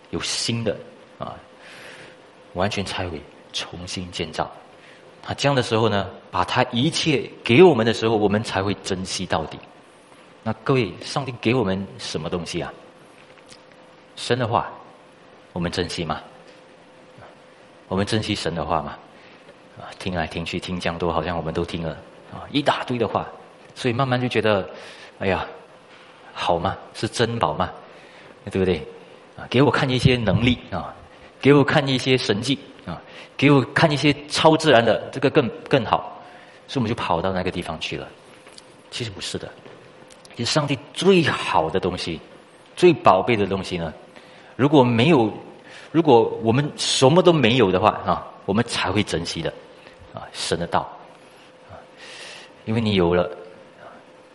[0.09, 0.75] 有新的
[1.19, 1.35] 啊，
[2.53, 3.21] 完全拆毁、
[3.53, 4.51] 重新建造。
[5.25, 9.57] 啊这样的时候呢，把他一切给我们的时候，我们才会珍惜到底。
[10.43, 12.73] 那各位，上帝给我们什么东西啊？
[14.17, 14.69] 神的话，
[15.53, 16.21] 我们珍惜吗？
[17.87, 18.97] 我们珍惜神的话吗？
[19.79, 21.91] 啊，听来听去听讲多，好像我们都听了
[22.33, 23.25] 啊一大堆的话，
[23.75, 24.69] 所以慢慢就觉得，
[25.19, 25.45] 哎呀，
[26.33, 26.77] 好吗？
[26.93, 27.71] 是珍宝吗？
[28.51, 28.85] 对不对？
[29.37, 30.93] 啊，给我看一些能力啊，
[31.39, 32.59] 给我看一些神迹。
[33.43, 36.17] 给我看一些超自然的，这个更更好，
[36.65, 38.07] 所以我们就跑到那个地方去了。
[38.89, 39.51] 其实不是的，
[40.37, 42.17] 其实上帝最好的东西、
[42.73, 43.93] 最宝贝的东西呢，
[44.55, 45.29] 如果没有，
[45.91, 49.53] 如果我们什么都没有的话啊，我们才会珍惜的
[50.13, 50.89] 啊，神的道，
[52.63, 53.29] 因为你有了，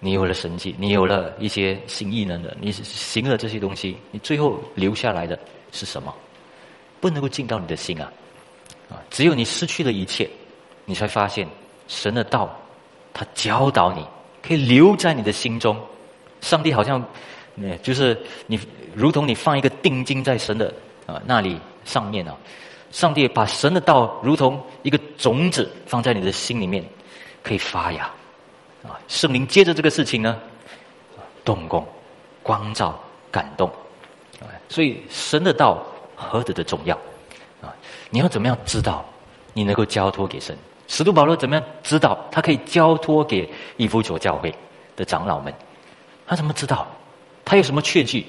[0.00, 5.38] 你有了神迹，你有了一些新异能的，你行了这些东西，你最后留下来的
[5.72, 6.14] 是什么？
[7.00, 8.12] 不能够进到你的心啊。
[8.91, 9.03] 啊！
[9.11, 10.28] 只有你失去了一切，
[10.84, 11.47] 你才发现
[11.86, 12.49] 神的道，
[13.12, 14.05] 他教导你，
[14.43, 15.76] 可以留在你的心中。
[16.41, 17.05] 上帝好像，
[17.62, 18.16] 呃，就是
[18.47, 18.59] 你，
[18.95, 20.72] 如同你放一个定睛在神的
[21.07, 22.36] 啊那里上面啊。
[22.91, 26.82] 上帝把神的道如同一个种子放在你的心里面，
[27.43, 28.05] 可以发芽。
[28.82, 30.41] 啊，圣灵接着这个事情呢，
[31.45, 31.86] 动工、
[32.43, 32.99] 光照、
[33.30, 33.70] 感动。
[34.70, 35.84] 所以神的道
[36.14, 36.97] 何等的重要。
[38.11, 39.04] 你要怎么样知道
[39.52, 40.56] 你能够交托给神？
[40.86, 43.46] 使徒保罗怎么样知道他可以交托给
[43.76, 44.54] 以弗所教会
[44.96, 45.52] 的长老们？
[46.26, 46.86] 他怎么知道？
[47.44, 48.26] 他有什么确据？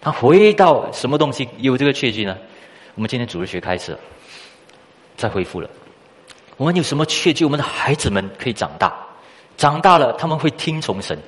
[0.00, 2.36] 他回到什么东西有这个确据呢？
[2.94, 3.98] 我们今天主日学开始，
[5.16, 5.68] 再恢复了。
[6.56, 7.44] 我们有什么确据？
[7.44, 8.94] 我们的孩子们可以长大，
[9.56, 11.18] 长大了他们会听从神。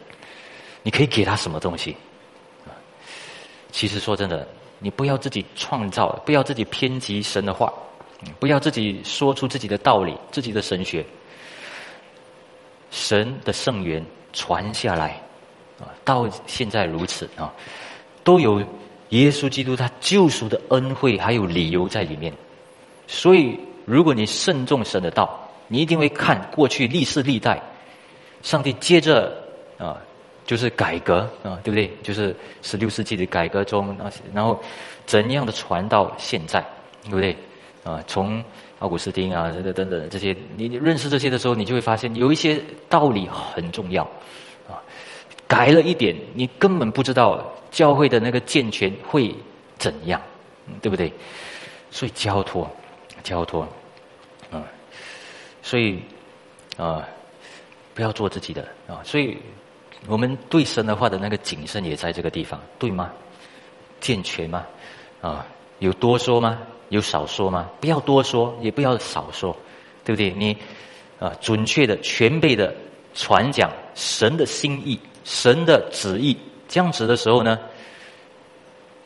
[0.83, 1.97] 你可以给他什么东西？
[3.73, 4.47] 其实说真的。
[4.85, 7.73] 你不要自己创造，不要自己偏激神的话，
[8.39, 11.03] 不要自己说出自己的道理、自己的神学。
[12.91, 14.05] 神的圣言
[14.35, 15.19] 传下来，
[15.81, 17.51] 啊，到现在如此啊，
[18.23, 18.63] 都有
[19.09, 22.31] 耶稣基督他救赎的恩惠，还有理由在里面。
[23.07, 27.59] 所以，如果你慎重神的道，你一定会看过去历世历代，
[28.43, 29.35] 上帝接着
[29.79, 29.97] 啊。
[30.47, 31.91] 就是改革啊，对不对？
[32.03, 33.97] 就是十六世纪的改革中，
[34.35, 34.63] 然后
[35.07, 36.61] 怎样的传到现在，
[37.05, 37.37] 对不对？
[37.83, 38.45] 啊，从
[38.81, 44.03] 奥古斯丁啊，等等等等这些，你认识这些的时候，你就会发现有一些道理很重要
[44.69, 44.77] 啊。
[45.49, 49.35] 改了一点，你根本不知道教会的那个健全会
[49.79, 50.21] 怎样，
[50.83, 51.11] 对不对？
[51.91, 52.71] 所以交托，
[53.23, 53.67] 交托，
[54.51, 54.63] 啊，
[55.63, 56.03] 所以
[56.77, 57.07] 啊，
[57.95, 59.39] 不要做自己的啊，所以。
[60.07, 63.11] 我们对神的话的那个谨慎也在这个地方，对吗？
[64.01, 64.67] 健全吗？
[65.21, 65.47] 啊，
[65.79, 66.59] 有多说吗？
[66.91, 67.71] 有少说吗？
[67.81, 69.57] 不要多说，也不要少说，
[70.05, 70.31] 对不对？
[70.33, 70.57] 你
[71.19, 72.75] 啊，准确的、全备的
[73.15, 76.37] 传讲神的心意、神的旨意，
[76.69, 77.59] 这样子的时候呢，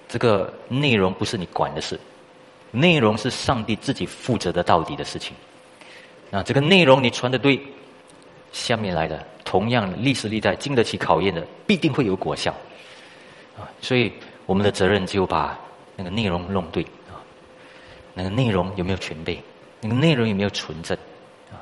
[0.09, 1.99] 这个内容不是你管的事，
[2.73, 5.37] 内容是上帝自己负责的到底的事情。
[6.33, 7.61] 啊，这个内容你传的对，
[8.53, 9.25] 下面来的。
[9.45, 12.53] 同样，历史历代经得起考验的，必定会有果效，
[13.57, 13.65] 啊！
[13.81, 14.13] 所以
[14.45, 15.59] 我们的责任就把
[15.97, 17.17] 那个内容弄对啊，
[18.13, 19.43] 那个内容有没有全备，
[19.81, 20.95] 那个内容有没有纯正
[21.51, 21.57] 啊？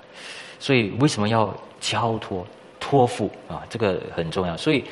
[0.58, 2.44] 所以为什么要交托
[2.80, 3.62] 托付啊？
[3.70, 4.56] 这个很重要。
[4.56, 4.84] 所以，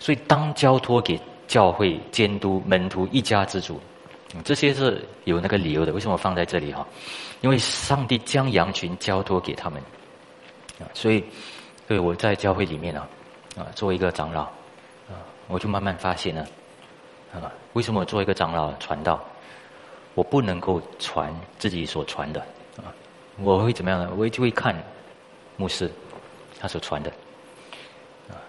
[0.00, 1.16] 所以当交托给
[1.46, 3.80] 教会监督门徒一家之主，
[4.42, 5.92] 这些是有那个理由的。
[5.92, 6.84] 为什么放在这里哈？
[7.40, 9.80] 因为上帝将羊群交托给他们
[10.94, 11.24] 所以。
[11.88, 13.06] 对，我在教会里面啊，
[13.58, 14.42] 啊，作为一个长老，
[15.10, 15.18] 啊，
[15.48, 16.46] 我就慢慢发现呢，
[17.34, 19.22] 啊，为什么我做一个长老传道，
[20.14, 22.40] 我不能够传自己所传的
[22.78, 22.88] 啊，
[23.40, 24.10] 我会怎么样呢？
[24.16, 24.74] 我就会看
[25.56, 25.90] 牧师
[26.58, 27.10] 他所传的
[28.30, 28.40] 啊。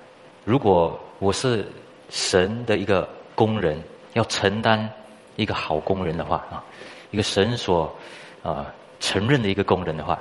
[0.46, 1.68] 如果我是
[2.10, 3.82] 神的一个工人，
[4.14, 4.90] 要承担
[5.36, 6.64] 一个好工人的话啊，
[7.12, 7.94] 一个神所
[8.42, 8.72] 啊
[9.02, 10.18] 承认的一个工人的话，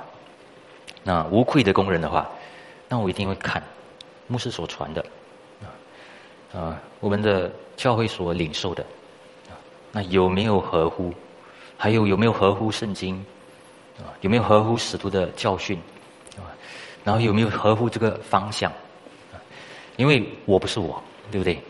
[1.03, 2.29] 那无愧的工人的话，
[2.87, 3.61] 那我一定会看
[4.27, 5.05] 牧师所传的
[5.61, 5.67] 啊
[6.57, 8.81] 啊，我们的教会所领受的
[9.49, 9.53] 啊，
[9.91, 11.13] 那有没有合乎？
[11.77, 13.17] 还有有没有合乎圣经
[13.97, 14.07] 啊？
[14.21, 15.77] 有没有合乎使徒的教训
[16.37, 16.47] 啊？
[17.03, 18.71] 然后有没有合乎这个方向？
[19.97, 21.61] 因为我不是我，对不对？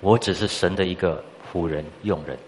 [0.00, 2.38] 我只是神的一个仆人、用人，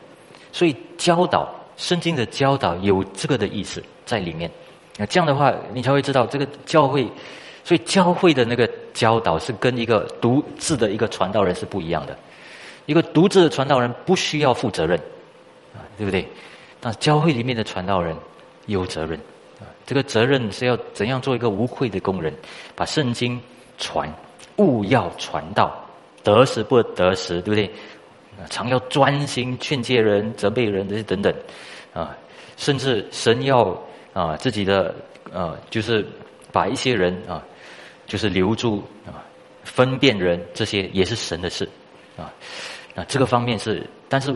[0.52, 4.50] 所以教导圣经的教导有这个的意思在里面。
[4.96, 7.04] 那这样的话，你才会知道这个教会，
[7.64, 12.16] 所以教会的那个教导是跟一个独自的一个传道人是不一样的。
[12.86, 14.98] 一个独自的传道人不需要负责任
[15.74, 16.28] 啊，对不对？
[16.80, 18.14] 那教会里面的传道人
[18.66, 19.18] 有责任
[19.58, 22.32] 啊，这个责任是要怎样做一个无愧的工人，
[22.76, 23.40] 把圣经
[23.78, 24.12] 传，
[24.56, 25.74] 勿要传道，
[26.22, 27.70] 得时不得时，对不对？
[28.50, 31.32] 常要专心劝诫人、责备人这些等等
[31.94, 32.14] 啊，
[32.56, 33.80] 甚至神要
[34.14, 34.94] 啊自己的
[35.30, 36.06] 呃，就是
[36.50, 37.44] 把一些人啊，
[38.06, 39.20] 就是留住啊，
[39.64, 41.68] 分辨人，这些也是神的事
[42.16, 42.32] 啊。
[42.94, 44.34] 那这个方面是，但是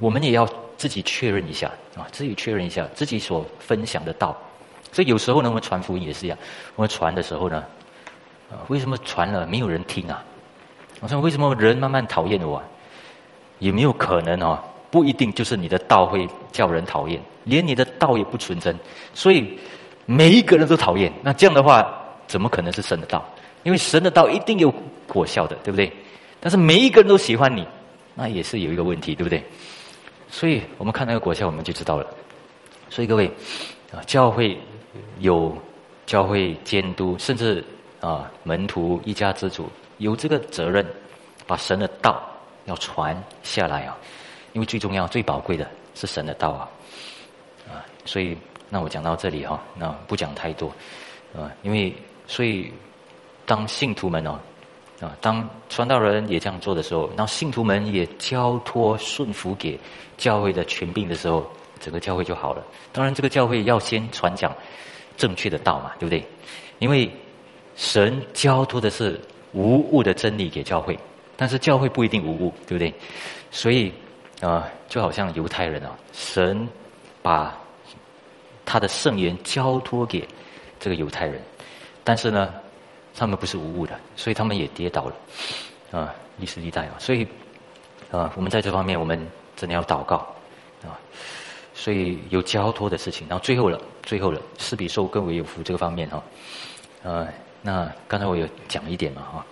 [0.00, 0.48] 我们也要。
[0.78, 4.36] 自己确认一下啊，自己确认一下自己所分享的道。
[4.92, 6.36] 所以有时候呢，我们传福音也是一样。
[6.74, 7.64] 我们传的时候呢，
[8.50, 10.22] 啊，为什么传了没有人听啊？
[11.00, 12.62] 我说为什么人慢慢讨厌我？
[13.60, 14.62] 有没有可能啊？
[14.90, 18.74] 不一定就是你的道会叫人讨厌，连你的道也不纯真，
[19.12, 19.58] 所以
[20.04, 21.12] 每一个人都讨厌。
[21.22, 21.86] 那这样的话，
[22.26, 23.24] 怎么可能是神的道？
[23.62, 24.72] 因为神的道一定有
[25.08, 25.92] 果效的，对不对？
[26.40, 27.66] 但是每一个人都喜欢你，
[28.14, 29.42] 那也是有一个问题，对不对？
[30.30, 32.06] 所以我们看那个果效，我们就知道了。
[32.88, 33.26] 所以各位
[33.92, 34.56] 啊，教会
[35.18, 35.56] 有
[36.06, 37.64] 教会监督，甚至
[38.00, 39.68] 啊门徒一家之主
[39.98, 40.86] 有这个责任，
[41.46, 42.22] 把神的道
[42.66, 43.96] 要传下来啊。
[44.56, 46.64] 因为最重要、最宝贵的是神的道啊
[47.68, 47.84] 啊。
[48.06, 48.34] 所以
[48.72, 50.72] 那我讲到这里哈，那不讲太多
[51.36, 51.52] 啊。
[51.60, 51.94] 因为
[52.26, 52.72] 所以
[53.44, 54.40] 当信徒们哦。
[54.98, 59.78] 啊，当传道人也这样做的时候，那信徒们也交托顺服给
[60.16, 61.46] 教会的权柄的时候，
[61.78, 62.64] 整个教会就好了。
[62.94, 64.50] 当然，这个教会要先传讲
[65.18, 66.24] 正确的道嘛，对不对？
[66.78, 67.10] 因为
[67.76, 69.20] 神交托的是
[69.52, 70.98] 无误的真理给教会，
[71.36, 72.90] 但是教会不一定无误，对不对？
[73.50, 73.92] 所以
[74.40, 76.68] 啊，就好像犹太人啊，神
[77.22, 77.56] 把
[78.64, 80.26] 他的圣言交托给
[80.80, 81.40] 这个犹太人，
[82.02, 82.52] 但是呢。
[83.18, 85.14] 他们不是无误的，所以他们也跌倒了，
[85.90, 87.26] 啊，历史历代啊，所以
[88.10, 89.18] 啊，我们在这方面我们
[89.56, 90.16] 真的要祷告
[90.82, 91.00] 啊，
[91.72, 96.22] 所以有交托的事情，然后最后了，最后了，是比受更为有福这个方面哈，
[97.04, 97.26] 呃，
[97.62, 99.46] 那刚才我有讲一点嘛哈，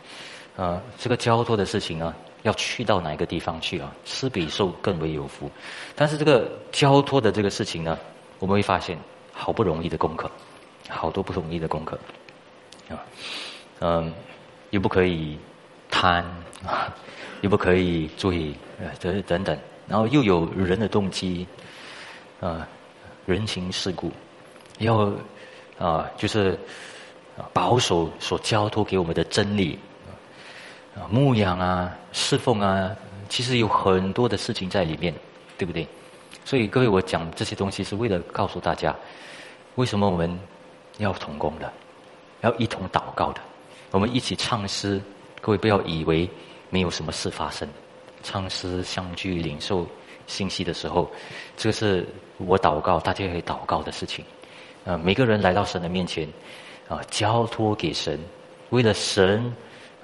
[0.56, 2.14] 呃，这个交托的事情呢，
[2.44, 3.92] 要去到哪个地方去啊？
[4.06, 5.50] 施比受更为有福，
[5.94, 7.98] 但是这个交托的这个事情呢，
[8.38, 8.98] 我们会发现
[9.32, 10.30] 好不容易的功课，
[10.88, 11.98] 好多不容易的功课
[12.88, 12.96] 啊。
[13.80, 14.12] 嗯，
[14.70, 15.38] 又不可以
[15.90, 16.22] 贪
[16.64, 16.94] 啊，
[17.42, 21.46] 又不可以罪，呃，等等等，然后又有人的动机，
[22.40, 22.66] 啊，
[23.26, 24.12] 人情世故，
[24.78, 25.10] 要
[25.78, 26.58] 啊，就是
[27.52, 29.78] 保守所交托给我们的真理，
[30.94, 32.94] 啊，牧养啊，侍奉啊，
[33.28, 35.12] 其实有很多的事情在里面，
[35.58, 35.86] 对不对？
[36.44, 38.94] 所以各位，我讲这些东西是为了告诉大家，
[39.76, 40.38] 为什么我们
[40.98, 41.72] 要同工的，
[42.42, 43.40] 要一同祷告的。
[43.90, 45.00] 我们一起唱诗，
[45.40, 46.28] 各位不要以为
[46.70, 47.68] 没有什么事发生。
[48.22, 49.86] 唱诗相聚领受
[50.26, 51.10] 信息的时候，
[51.56, 52.06] 这个是
[52.38, 54.24] 我祷告，大家可以祷告的事情。
[54.84, 56.28] 啊，每个人来到神的面前，
[56.88, 58.20] 啊，交托给神，
[58.70, 59.54] 为了神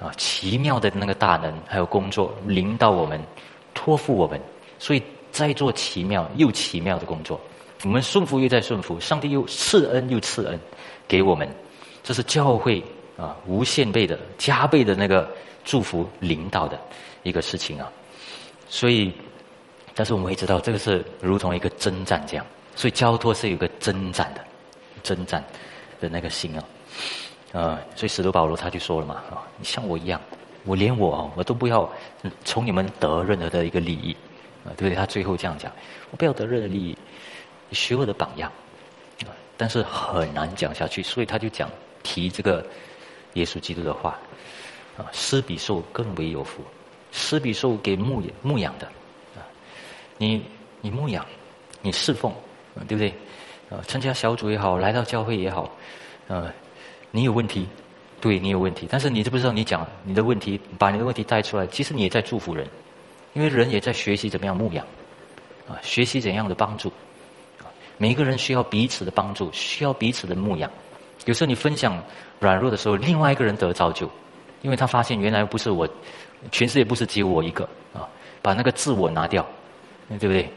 [0.01, 3.21] 啊奇妙的那个大能还有工作领导我们，
[3.75, 4.41] 托付我们，
[4.79, 7.41] 所以在做奇妙又奇妙的工作。
[7.85, 10.59] 我们顺服又在顺服，上帝又赐恩又赐恩
[11.07, 11.49] 给我们，
[12.03, 12.83] 这是教会。
[13.17, 15.29] 啊，无限倍的、加倍的那个
[15.63, 16.81] 祝福领导的
[17.23, 17.93] 一个事情啊，
[18.67, 19.13] 所以，
[19.95, 24.43] 但是我们会知道，这个是如同一个征战这样，所以交托是有一个征战的、
[25.03, 25.45] 征战
[26.01, 26.65] 的那个心啊，
[27.53, 30.21] 啊，所以使徒保罗他就说了嘛，啊，你像我一样，
[30.65, 31.91] 我连我我都不要
[32.45, 34.17] 从你们得任何的一个利益
[34.65, 34.95] 啊，对不对？
[34.95, 35.71] 他最后这样讲，
[36.11, 36.97] 我不要得任何利益，
[37.69, 38.51] 你学我的榜样，
[39.57, 41.71] 但是很难讲下去，所以他就讲
[42.03, 42.65] 提这个。
[43.35, 44.19] 耶稣基督的话，
[44.99, 46.65] 啊，施比受更为有福。
[47.13, 48.87] 施比受给牧牧养的，
[49.37, 49.47] 啊，
[50.19, 50.45] 你
[50.81, 51.25] 你牧养，
[51.81, 52.35] 你侍奉，
[52.89, 53.15] 对不对？
[53.69, 55.71] 呃，参加小组也好，来到教会也好，
[56.27, 56.53] 呃，
[57.11, 57.67] 你有问题，
[58.21, 59.53] 对你有问题，但是你知不知道？
[59.53, 62.67] 你讲你的问题，把你的问题带出来，其实你也在祝福人，
[63.33, 64.87] 因为人也在学习怎么样牧养，
[65.69, 66.93] 啊，学习怎样的帮助，
[67.97, 70.71] 每一个人需要彼此的帮助，需要彼此的牧养。
[71.27, 72.03] 有时候你分享
[72.39, 74.09] 软弱的时候，另外一个人得造就，
[74.63, 75.89] 因为他发现原来不是我，
[76.51, 78.09] 全世界不是只有我一个啊，
[78.41, 79.47] 把那个自我拿掉，
[80.09, 80.49] 对不对？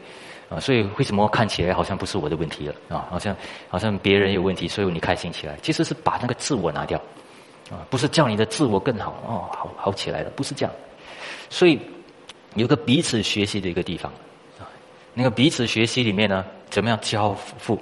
[0.48, 3.06] 啊，所以为什么看起来好像不是我的问题了啊？
[3.10, 3.34] 好像
[3.68, 6.98] 好像别人有问题，所以你开心起来，其实是把那个自我拿掉，
[7.70, 10.74] 啊，不是叫你的自我更好哦，好好起来了，不是这样。
[11.48, 11.80] 所以
[12.54, 14.12] 有个彼此学习的一个地方，
[14.58, 14.68] 啊，
[15.14, 17.78] 那个彼此学习里面呢，怎么样交付？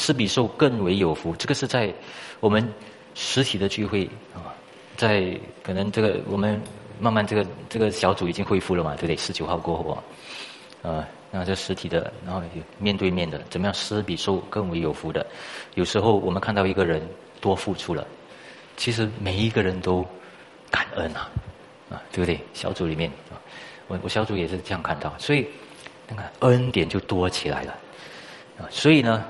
[0.00, 1.92] 施比受更为有福，这个是在
[2.38, 2.72] 我们
[3.16, 4.54] 实体的聚会啊，
[4.96, 6.60] 在可能这个我们
[7.00, 9.16] 慢慢这个这个小组已经恢复了嘛，对不对？
[9.16, 10.02] 十九号过后啊，
[10.82, 12.42] 呃，那这实体的，然后
[12.78, 15.26] 面对面的，怎么样施比受更为有福的？
[15.74, 17.06] 有时候我们看到一个人
[17.40, 18.06] 多付出了，
[18.76, 20.04] 其实每一个人都
[20.70, 21.30] 感恩啊，
[21.90, 22.40] 啊，对不对？
[22.54, 23.10] 小组里面，
[23.86, 25.46] 我我小组也是这样看到，所以
[26.08, 27.72] 那个恩典就多起来了
[28.58, 29.24] 啊，所以呢。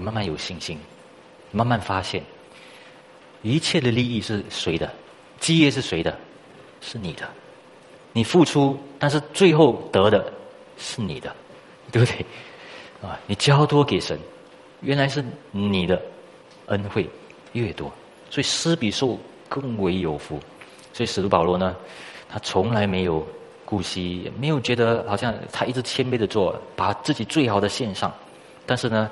[0.00, 0.78] 你慢慢有信心，
[1.50, 2.22] 慢慢发现，
[3.42, 4.88] 一切的利益是谁的？
[5.40, 6.16] 基业是谁的？
[6.80, 7.28] 是你的。
[8.12, 10.32] 你付出，但是最后得的
[10.78, 11.34] 是你的，
[11.92, 12.24] 对不对？
[13.02, 14.18] 啊，你交托给神，
[14.80, 16.00] 原来是你的
[16.66, 17.08] 恩惠
[17.52, 17.92] 越多，
[18.30, 19.18] 所以施比受
[19.48, 20.40] 更为有福。
[20.92, 21.76] 所以使徒保罗呢，
[22.30, 23.26] 他从来没有
[23.64, 28.10] 顾惜，没有觉得好像他一直谦卑的做，把自己最好的献上，
[28.64, 29.10] 但是呢。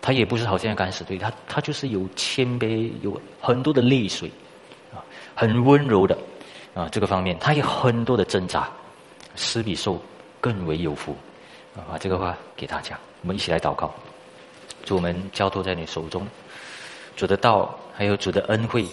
[0.00, 4.30] 他也不是好像敢死队，他他就是有谦卑，有很多的泪水，
[4.94, 5.02] 啊，
[5.34, 6.16] 很温柔的，
[6.72, 8.70] 啊，这个方面他有很多的挣扎，
[9.34, 10.00] 施比受
[10.40, 11.16] 更为有福，
[11.76, 13.94] 啊，把这个话给大家，我们一起来祷告，
[14.84, 16.26] 主我们交托在你手中，
[17.16, 18.84] 主的道还有主的恩惠，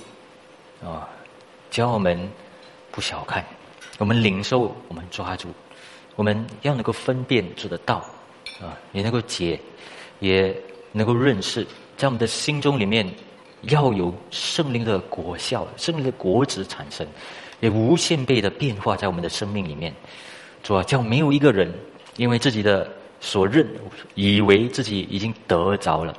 [0.83, 1.07] 啊，
[1.69, 2.29] 教我们
[2.91, 3.45] 不小看，
[3.97, 5.49] 我们领受，我们抓住，
[6.15, 8.05] 我们要能够分辨主的道，
[8.61, 9.59] 啊，也能够解，
[10.19, 10.55] 也。
[10.97, 11.67] 能够认识，
[11.97, 13.05] 在我们的心中里面，
[13.63, 17.05] 要有圣灵的果效，圣灵的果子产生，
[17.59, 19.93] 也无限倍的变化在我们的生命里面。
[20.65, 21.71] 主啊，叫没有一个人
[22.17, 22.91] 因为自己的
[23.21, 23.63] 所认，
[24.15, 26.11] 以为自己已经得着了，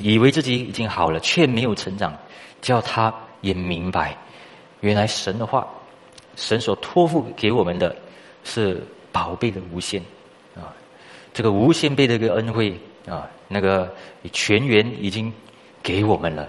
[0.00, 2.12] 以为自己已经好了，却没有成长。
[2.60, 4.18] 叫他也明白，
[4.80, 5.64] 原来神的话，
[6.34, 7.94] 神所托付给我们的
[8.42, 10.02] 是宝贝的无限
[10.56, 10.74] 啊，
[11.32, 12.76] 这个无限倍的一个恩惠。
[13.06, 13.90] 啊，那个
[14.32, 15.32] 全员已经
[15.82, 16.46] 给我们了，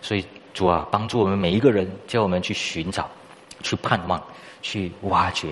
[0.00, 3.10] 所以主啊，帮助我们每一个人，叫我们去寻找、
[3.62, 4.22] 去盼望、
[4.62, 5.48] 去挖掘。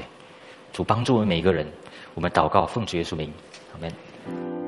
[0.72, 1.66] 主帮助我们每一个人，
[2.14, 3.32] 我们祷告奉主耶稣名，
[3.72, 4.59] 阿门。